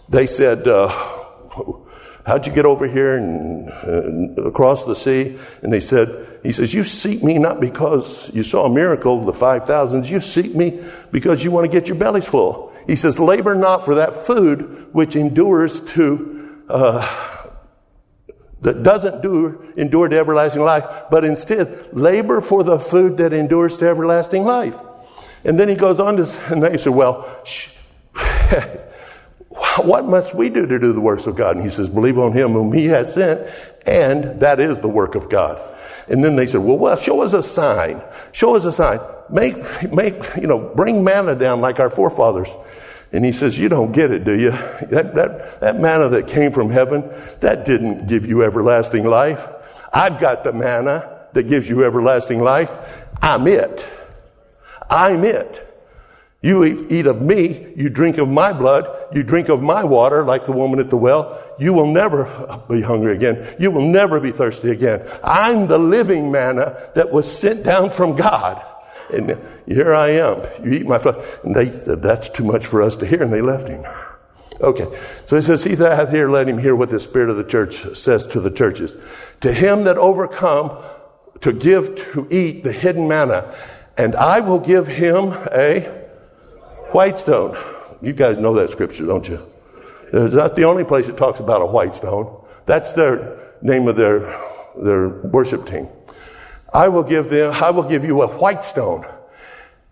they 0.09 0.27
said, 0.27 0.67
uh, 0.67 1.15
How'd 2.27 2.47
you 2.47 2.55
get 2.55 2.65
over 2.65 2.87
here 2.87 3.19
and, 3.19 3.69
and 3.69 4.39
across 4.39 4.87
the 4.87 4.97
sea? 4.97 5.39
And 5.63 5.71
they 5.71 5.81
said, 5.81 6.41
He 6.43 6.53
says, 6.53 6.73
You 6.73 6.83
seek 6.83 7.23
me 7.23 7.37
not 7.37 7.61
because 7.61 8.31
you 8.33 8.43
saw 8.43 8.65
a 8.65 8.71
miracle, 8.71 9.23
the 9.25 9.33
5,000s. 9.33 10.09
You 10.09 10.21
seek 10.21 10.55
me 10.55 10.83
because 11.13 11.45
you 11.45 11.51
want 11.51 11.71
to 11.71 11.71
get 11.71 11.87
your 11.87 11.99
bellies 11.99 12.25
full. 12.25 12.73
He 12.87 12.97
says, 12.97 13.19
Labor 13.19 13.55
not 13.55 13.85
for 13.85 13.97
that 13.97 14.15
food 14.15 14.89
which 14.95 15.17
endures 15.17 15.83
to, 15.93 16.63
uh, 16.69 17.34
that 18.65 18.83
doesn't 18.83 19.23
do, 19.23 19.73
endure 19.77 20.09
to 20.09 20.19
everlasting 20.19 20.63
life, 20.63 20.85
but 21.11 21.25
instead 21.25 21.89
labor 21.93 22.41
for 22.41 22.65
the 22.65 22.79
food 22.79 23.19
that 23.19 23.33
endures 23.33 23.77
to 23.79 23.87
everlasting 23.87 24.45
life. 24.45 24.77
And 25.45 25.59
then 25.59 25.69
he 25.69 25.75
goes 25.75 26.01
on 26.01 26.17
to, 26.17 26.41
and 26.53 26.63
they 26.63 26.77
say, 26.79 26.91
Well, 26.91 27.45
what 29.83 30.05
must 30.05 30.35
we 30.35 30.49
do 30.49 30.67
to 30.67 30.79
do 30.79 30.93
the 30.93 31.01
works 31.01 31.27
of 31.27 31.37
God? 31.37 31.57
And 31.57 31.65
he 31.65 31.71
says, 31.71 31.89
believe 31.89 32.19
on 32.19 32.33
him 32.33 32.53
whom 32.53 32.73
he 32.73 32.87
has 32.87 33.15
sent, 33.15 33.49
and 33.87 34.41
that 34.41 34.61
is 34.61 34.81
the 34.81 34.89
work 34.89 35.15
of 35.15 35.29
God. 35.29 35.61
And 36.09 36.23
then 36.23 36.37
they 36.37 36.47
said, 36.47 36.61
well, 36.61 36.79
well, 36.79 36.97
show 36.97 37.23
us 37.23 37.33
a 37.33 37.43
sign. 37.43 38.03
Show 38.33 38.57
us 38.57 38.65
a 38.65 38.73
sign. 38.73 39.01
Make, 39.31 39.57
make, 39.91 40.15
you 40.37 40.47
know, 40.47 40.73
bring 40.75 41.03
manna 41.03 41.35
down 41.35 41.61
like 41.61 41.81
our 41.81 41.89
forefathers. 41.89 42.55
And 43.15 43.25
he 43.25 43.31
says, 43.31 43.57
you 43.57 43.69
don't 43.69 43.93
get 43.93 44.11
it, 44.11 44.25
do 44.25 44.37
you? 44.37 44.51
That, 44.51 45.15
that, 45.15 45.61
that 45.61 45.79
manna 45.79 46.09
that 46.09 46.27
came 46.27 46.51
from 46.51 46.69
heaven, 46.69 47.09
that 47.39 47.65
didn't 47.65 48.09
give 48.09 48.27
you 48.27 48.43
everlasting 48.43 49.05
life. 49.05 49.47
I've 49.93 50.19
got 50.19 50.43
the 50.43 50.53
manna 50.53 51.29
that 51.33 51.45
gives 51.45 51.69
you 51.69 51.85
everlasting 51.85 52.41
life. 52.41 52.77
I'm 53.23 53.47
it. 53.47 53.87
I'm 54.91 55.23
it. 55.25 55.61
You 56.43 56.65
eat 56.65 57.07
of 57.07 57.23
me, 57.23 57.73
you 57.77 57.89
drink 57.89 58.19
of 58.19 58.29
my 58.29 58.53
blood, 58.53 59.15
you 59.15 59.23
drink 59.23 59.49
of 59.49 59.63
my 59.63 59.85
water, 59.85 60.25
like 60.25 60.45
the 60.45 60.53
woman 60.53 60.81
at 60.81 60.91
the 60.91 60.97
well. 60.97 61.41
You 61.57 61.73
will 61.73 61.87
never 61.87 62.25
be 62.69 62.81
hungry 62.81 63.15
again. 63.15 63.47
You 63.61 63.71
will 63.71 63.89
never 63.89 64.19
be 64.19 64.33
thirsty 64.33 64.71
again. 64.71 65.09
I'm 65.23 65.69
the 65.69 65.79
living 65.79 66.33
manna 66.33 66.91
that 66.97 67.13
was 67.13 67.31
sent 67.31 67.63
down 67.63 67.91
from 67.91 68.17
God. 68.17 68.61
And 69.13 69.39
here 69.67 69.95
I 69.95 70.11
am. 70.11 70.43
You 70.65 70.73
eat 70.73 70.87
my 70.87 70.99
flesh. 70.99 71.17
And 71.43 71.55
they 71.55 71.71
said, 71.71 72.03
that's 72.03 72.29
too 72.29 72.45
much 72.45 72.67
for 72.67 72.83
us 72.83 72.97
to 72.97 73.07
hear, 73.07 73.23
and 73.23 73.33
they 73.33 73.43
left 73.43 73.69
him. 73.69 73.85
Okay. 74.61 74.87
So 75.27 75.37
he 75.37 75.43
says, 75.43 75.65
He 75.65 75.75
that 75.75 75.99
hath 75.99 76.11
here, 76.11 76.29
let 76.29 76.49
him 76.49 76.59
hear 76.59 76.77
what 76.77 76.91
the 76.91 77.01
Spirit 77.01 77.29
of 77.29 77.37
the 77.37 77.45
church 77.45 77.97
says 77.97 78.27
to 78.29 78.41
the 78.41 78.51
churches. 78.51 78.97
To 79.41 79.53
him 79.53 79.85
that 79.85 79.99
overcome, 79.99 80.83
to 81.41 81.53
give 81.53 81.97
to 82.13 82.27
eat 82.31 82.65
the 82.65 82.73
hidden 82.73 83.09
manna, 83.09 83.55
and 83.97 84.15
I 84.15 84.41
will 84.41 84.61
give 84.61 84.87
him 84.87 85.33
a 85.53 86.05
White 86.95 87.19
stone. 87.19 87.57
You 88.03 88.13
guys 88.13 88.39
know 88.39 88.55
that 88.55 88.71
scripture, 88.71 89.05
don't 89.05 89.29
you? 89.29 89.45
It's 90.13 90.35
not 90.35 90.55
the 90.55 90.63
only 90.63 90.85
place 90.85 91.09
it 91.09 91.17
talks 91.17 91.41
about 91.41 91.61
a 91.61 91.67
white 91.67 91.93
stone. 91.93 92.41
That's 92.67 92.93
their 92.93 93.53
name 93.63 93.89
of 93.89 93.97
their, 93.97 94.21
their 94.81 95.09
worship 95.09 95.67
team. 95.67 95.89
I 96.75 96.89
will 96.89 97.05
give 97.05 97.31
them, 97.31 97.53
I 97.53 97.71
will 97.71 97.85
give 97.85 98.05
you 98.05 98.23
a 98.23 98.27
white 98.27 98.65
stone. 98.65 99.07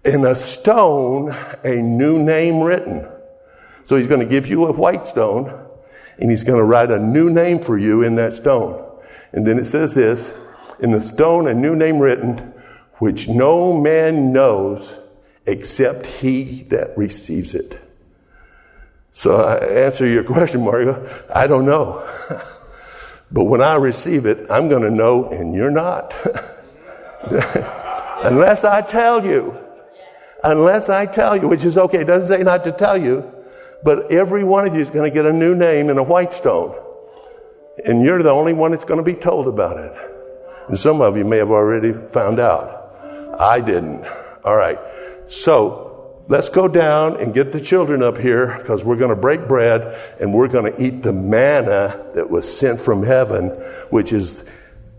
In 0.04 0.24
a 0.26 0.34
stone, 0.34 1.34
a 1.62 1.76
new 1.76 2.20
name 2.20 2.60
written. 2.60 3.06
So 3.84 3.96
he's 3.96 4.08
going 4.08 4.20
to 4.20 4.26
give 4.26 4.48
you 4.48 4.66
a 4.66 4.72
white 4.72 5.06
stone 5.06 5.60
and 6.18 6.28
he's 6.28 6.42
going 6.42 6.58
to 6.58 6.64
write 6.64 6.90
a 6.90 6.98
new 6.98 7.30
name 7.30 7.60
for 7.60 7.78
you 7.78 8.02
in 8.02 8.16
that 8.16 8.32
stone. 8.34 8.84
And 9.32 9.46
then 9.46 9.60
it 9.60 9.64
says 9.64 9.94
this, 9.94 10.28
in 10.80 10.90
the 10.90 11.00
stone, 11.00 11.46
a 11.46 11.54
new 11.54 11.76
name 11.76 12.00
written, 12.00 12.52
which 12.98 13.28
no 13.28 13.78
man 13.78 14.32
knows 14.32 14.92
except 15.46 16.06
he 16.06 16.64
that 16.64 16.98
receives 16.98 17.54
it. 17.54 17.80
So 19.12 19.36
I 19.36 19.56
answer 19.58 20.06
your 20.06 20.24
question, 20.24 20.64
Mario. 20.64 21.08
I 21.32 21.46
don't 21.46 21.64
know. 21.64 22.08
but 23.30 23.44
when 23.44 23.62
I 23.62 23.76
receive 23.76 24.26
it, 24.26 24.50
I'm 24.50 24.68
going 24.68 24.82
to 24.82 24.90
know, 24.90 25.30
and 25.30 25.54
you're 25.54 25.70
not. 25.70 26.12
Unless 28.24 28.64
I 28.64 28.82
tell 28.82 29.24
you. 29.24 29.56
Unless 30.44 30.88
I 30.88 31.06
tell 31.06 31.36
you, 31.36 31.48
which 31.48 31.64
is 31.64 31.78
okay. 31.78 32.00
It 32.00 32.06
doesn't 32.06 32.26
say 32.26 32.42
not 32.42 32.64
to 32.64 32.72
tell 32.72 32.98
you, 32.98 33.32
but 33.84 34.10
every 34.10 34.44
one 34.44 34.66
of 34.66 34.74
you 34.74 34.80
is 34.80 34.90
going 34.90 35.10
to 35.10 35.14
get 35.14 35.26
a 35.26 35.32
new 35.32 35.54
name 35.54 35.88
in 35.88 35.98
a 35.98 36.02
white 36.02 36.32
stone. 36.32 36.76
And 37.84 38.02
you're 38.02 38.22
the 38.22 38.30
only 38.30 38.52
one 38.52 38.72
that's 38.72 38.84
going 38.84 38.98
to 38.98 39.04
be 39.04 39.18
told 39.18 39.46
about 39.46 39.78
it. 39.78 39.92
And 40.68 40.78
some 40.78 41.00
of 41.00 41.16
you 41.16 41.24
may 41.24 41.38
have 41.38 41.50
already 41.50 41.92
found 41.92 42.38
out. 42.38 43.36
I 43.38 43.60
didn't. 43.60 44.04
All 44.44 44.56
right. 44.56 44.78
So 45.28 46.22
let's 46.28 46.48
go 46.48 46.68
down 46.68 47.20
and 47.20 47.32
get 47.32 47.52
the 47.52 47.60
children 47.60 48.02
up 48.02 48.18
here 48.18 48.58
because 48.58 48.84
we're 48.84 48.96
going 48.96 49.10
to 49.10 49.20
break 49.20 49.48
bread 49.48 49.98
and 50.20 50.34
we're 50.34 50.48
going 50.48 50.72
to 50.72 50.82
eat 50.82 51.02
the 51.02 51.12
manna 51.12 52.04
that 52.14 52.30
was 52.30 52.52
sent 52.52 52.80
from 52.80 53.02
heaven, 53.02 53.48
which 53.90 54.12
is 54.12 54.44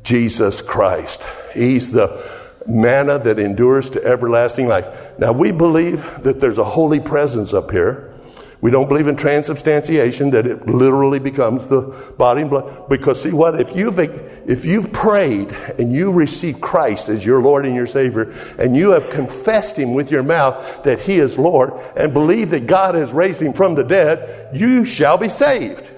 Jesus 0.03 0.61
Christ. 0.61 1.23
He's 1.53 1.91
the 1.91 2.23
manna 2.67 3.19
that 3.19 3.39
endures 3.39 3.89
to 3.91 4.03
everlasting 4.03 4.67
life. 4.67 4.87
Now 5.17 5.31
we 5.31 5.51
believe 5.51 6.03
that 6.23 6.39
there's 6.39 6.57
a 6.57 6.63
holy 6.63 6.99
presence 6.99 7.53
up 7.53 7.71
here. 7.71 8.13
We 8.61 8.71
don't 8.71 8.87
believe 8.87 9.09
in 9.09 9.17
transubstantiation, 9.17 10.29
that 10.29 10.47
it 10.47 10.65
literally 10.67 11.19
becomes 11.19 11.67
the 11.67 11.81
body 12.17 12.41
and 12.41 12.49
blood. 12.49 12.87
Because 12.87 13.21
see 13.21 13.33
what? 13.33 13.59
If 13.59 13.75
you've, 13.75 13.99
if 13.99 14.63
you've 14.63 14.89
prayed 14.93 15.49
and 15.77 15.91
you 15.91 16.13
receive 16.13 16.61
Christ 16.61 17.09
as 17.09 17.25
your 17.25 17.41
Lord 17.41 17.65
and 17.65 17.75
your 17.75 17.87
Savior, 17.87 18.33
and 18.57 18.73
you 18.73 18.91
have 18.91 19.09
confessed 19.09 19.77
Him 19.77 19.93
with 19.93 20.11
your 20.11 20.23
mouth 20.23 20.83
that 20.83 20.99
He 20.99 21.19
is 21.19 21.37
Lord, 21.37 21.73
and 21.97 22.13
believe 22.13 22.51
that 22.51 22.65
God 22.65 22.95
has 22.95 23.11
raised 23.11 23.41
Him 23.41 23.51
from 23.51 23.75
the 23.75 23.83
dead, 23.83 24.55
you 24.55 24.85
shall 24.85 25.17
be 25.17 25.27
saved. 25.27 25.92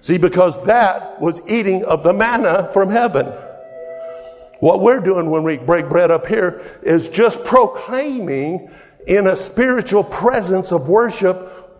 See, 0.00 0.18
because 0.18 0.62
that 0.64 1.20
was 1.20 1.42
eating 1.48 1.84
of 1.84 2.02
the 2.02 2.12
manna 2.12 2.70
from 2.72 2.90
heaven. 2.90 3.26
What 4.60 4.80
we're 4.80 5.00
doing 5.00 5.30
when 5.30 5.42
we 5.42 5.56
break 5.56 5.88
bread 5.88 6.10
up 6.10 6.26
here 6.26 6.62
is 6.82 7.08
just 7.08 7.44
proclaiming 7.44 8.70
in 9.06 9.26
a 9.26 9.36
spiritual 9.36 10.04
presence 10.04 10.72
of 10.72 10.88
worship 10.88 11.36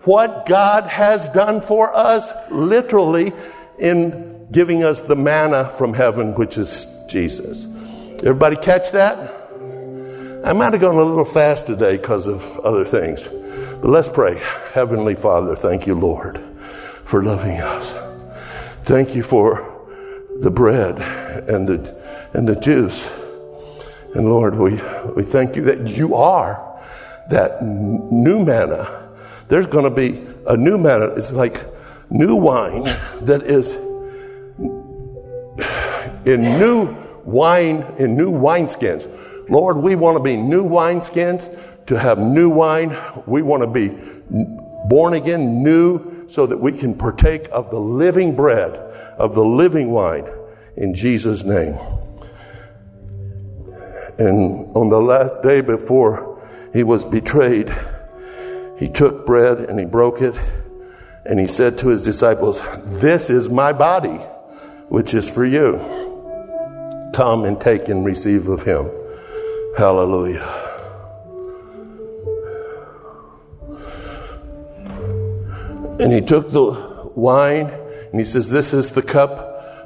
what 0.07 0.47
God 0.47 0.85
has 0.85 1.29
done 1.29 1.61
for 1.61 1.95
us, 1.95 2.33
literally, 2.51 3.33
in 3.79 4.49
giving 4.51 4.83
us 4.83 5.01
the 5.01 5.17
manna 5.17 5.69
from 5.77 5.93
heaven, 5.93 6.35
which 6.35 6.57
is 6.57 6.89
Jesus. 7.09 7.67
Everybody 8.19 8.57
catch 8.57 8.93
that? 8.93 9.37
I 10.43 10.55
might 10.55 10.73
have 10.73 10.81
gone 10.81 10.95
a 10.95 11.03
little 11.03 11.25
fast 11.25 11.67
today 11.67 11.99
because 11.99 12.27
of 12.27 12.59
other 12.61 12.85
things. 12.85 13.23
But 13.23 13.91
let's 13.91 14.09
pray. 14.09 14.41
Heavenly 14.73 15.15
Father, 15.15 15.55
thank 15.55 15.87
you, 15.87 15.95
Lord, 15.95 16.43
for 17.05 17.23
loving 17.23 17.61
us. 17.61 17.95
Thank 18.91 19.15
you 19.15 19.23
for 19.23 19.87
the 20.41 20.51
bread 20.51 20.99
and 21.49 21.69
the, 21.69 21.97
and 22.35 22.49
the 22.49 22.57
juice. 22.57 23.09
And 24.15 24.29
Lord, 24.29 24.57
we, 24.57 24.81
we 25.15 25.23
thank 25.23 25.55
you 25.55 25.63
that 25.63 25.87
you 25.87 26.17
are 26.17 26.67
that 27.31 27.63
new 27.63 28.45
manna 28.45 29.01
there's 29.51 29.67
going 29.67 29.85
to 29.85 29.91
be 29.91 30.25
a 30.47 30.57
new 30.57 30.79
manna. 30.79 31.07
It's 31.07 31.33
like 31.33 31.67
new 32.09 32.37
wine 32.37 32.85
that 33.23 33.43
is 33.43 33.75
in 36.25 36.43
new 36.43 36.97
wine, 37.25 37.83
in 37.99 38.17
new 38.17 38.31
wineskins. 38.31 39.09
Lord, 39.51 39.77
we 39.77 39.97
want 39.97 40.17
to 40.19 40.23
be 40.23 40.37
new 40.37 40.63
wineskins 40.63 41.49
to 41.87 41.99
have 41.99 42.21
new 42.21 42.49
wine. 42.49 42.97
We 43.27 43.43
want 43.43 43.65
to 43.65 43.67
be 43.67 43.89
born 44.89 45.15
again, 45.15 45.65
new, 45.65 46.10
so 46.31 46.47
that 46.47 46.59
we 46.59 46.71
can 46.71 46.95
partake 46.95 47.49
of 47.51 47.71
the 47.71 47.81
living 47.81 48.37
bread, 48.37 48.75
of 49.19 49.35
the 49.35 49.45
living 49.45 49.91
wine 49.91 50.29
in 50.77 50.95
Jesus' 50.95 51.43
name. 51.43 51.77
And 54.19 54.77
on 54.77 54.91
the 54.91 55.01
last 55.01 55.43
day 55.43 55.61
before 55.61 56.41
he 56.73 56.85
was 56.85 57.05
betrayed, 57.05 57.75
he 58.79 58.89
took 58.89 59.27
bread 59.27 59.59
and 59.59 59.79
he 59.79 59.85
broke 59.85 60.21
it 60.21 60.39
and 61.27 61.41
he 61.41 61.49
said 61.49 61.77
to 61.79 61.89
his 61.89 62.05
disciples, 62.05 62.63
This 63.01 63.29
is 63.29 63.51
my 63.51 63.73
body, 63.73 64.19
which 64.89 65.15
is 65.15 65.29
for 65.29 65.45
you. 65.45 65.79
Come 67.13 67.45
and 67.45 67.61
take 67.61 67.89
and 67.89 68.05
receive 68.05 68.47
of 68.47 68.63
him. 68.63 68.89
Hallelujah. 69.77 70.60
And 76.01 76.13
he 76.13 76.23
took 76.23 76.51
the 76.51 77.11
wine 77.15 77.67
and 77.67 78.19
he 78.19 78.25
says, 78.25 78.49
This 78.49 78.73
is 78.73 78.93
the 78.93 79.03
cup 79.03 79.31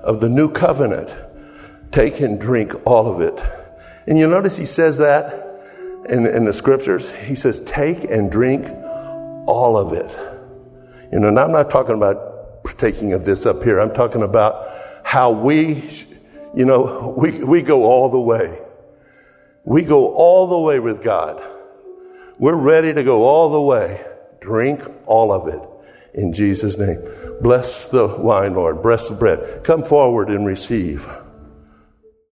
of 0.03 0.21
the 0.21 0.29
new 0.29 0.49
covenant. 0.49 1.13
Take 1.91 2.21
and 2.21 2.41
drink 2.41 2.73
all 2.87 3.13
of 3.13 3.21
it. 3.21 3.43
And 4.07 4.19
you 4.19 4.29
notice 4.29 4.57
he 4.57 4.65
says 4.65 4.99
that 4.99 6.05
in, 6.09 6.27
in 6.27 6.45
the 6.45 6.53
scriptures. 6.53 7.11
He 7.11 7.35
says, 7.35 7.61
Take 7.63 8.05
and 8.05 8.31
drink 8.31 8.67
all 9.47 9.77
of 9.77 9.93
it. 9.93 10.17
You 11.13 11.19
know, 11.19 11.29
and 11.29 11.39
I'm 11.39 11.53
not 11.53 11.71
talking 11.71 11.97
about 11.97 12.63
partaking 12.63 13.13
of 13.13 13.25
this 13.25 13.45
up 13.45 13.63
here. 13.63 13.81
I'm 13.81 13.93
talking 13.95 14.23
about 14.23 14.69
how 15.03 15.33
we, 15.33 15.91
you 16.55 16.65
know, 16.65 17.15
we, 17.17 17.43
we 17.43 17.63
go 17.63 17.85
all 17.85 18.09
the 18.09 18.21
way. 18.21 18.59
We 19.65 19.83
go 19.83 20.15
all 20.15 20.47
the 20.47 20.59
way 20.59 20.79
with 20.79 21.03
God. 21.03 21.43
We're 22.39 22.55
ready 22.55 22.93
to 22.95 23.03
go 23.03 23.23
all 23.23 23.51
the 23.51 23.61
way. 23.61 24.05
Drink 24.41 24.81
all 25.07 25.33
of 25.33 25.49
it 25.49 25.74
in 26.15 26.33
Jesus' 26.33 26.79
name. 26.79 27.03
Bless 27.41 27.89
the 27.89 28.07
wine, 28.07 28.55
Lord. 28.55 28.83
Bless 28.83 29.09
the 29.09 29.15
bread. 29.15 29.65
Come 29.65 29.83
forward 29.83 30.31
and 30.31 30.47
receive. 30.47 31.09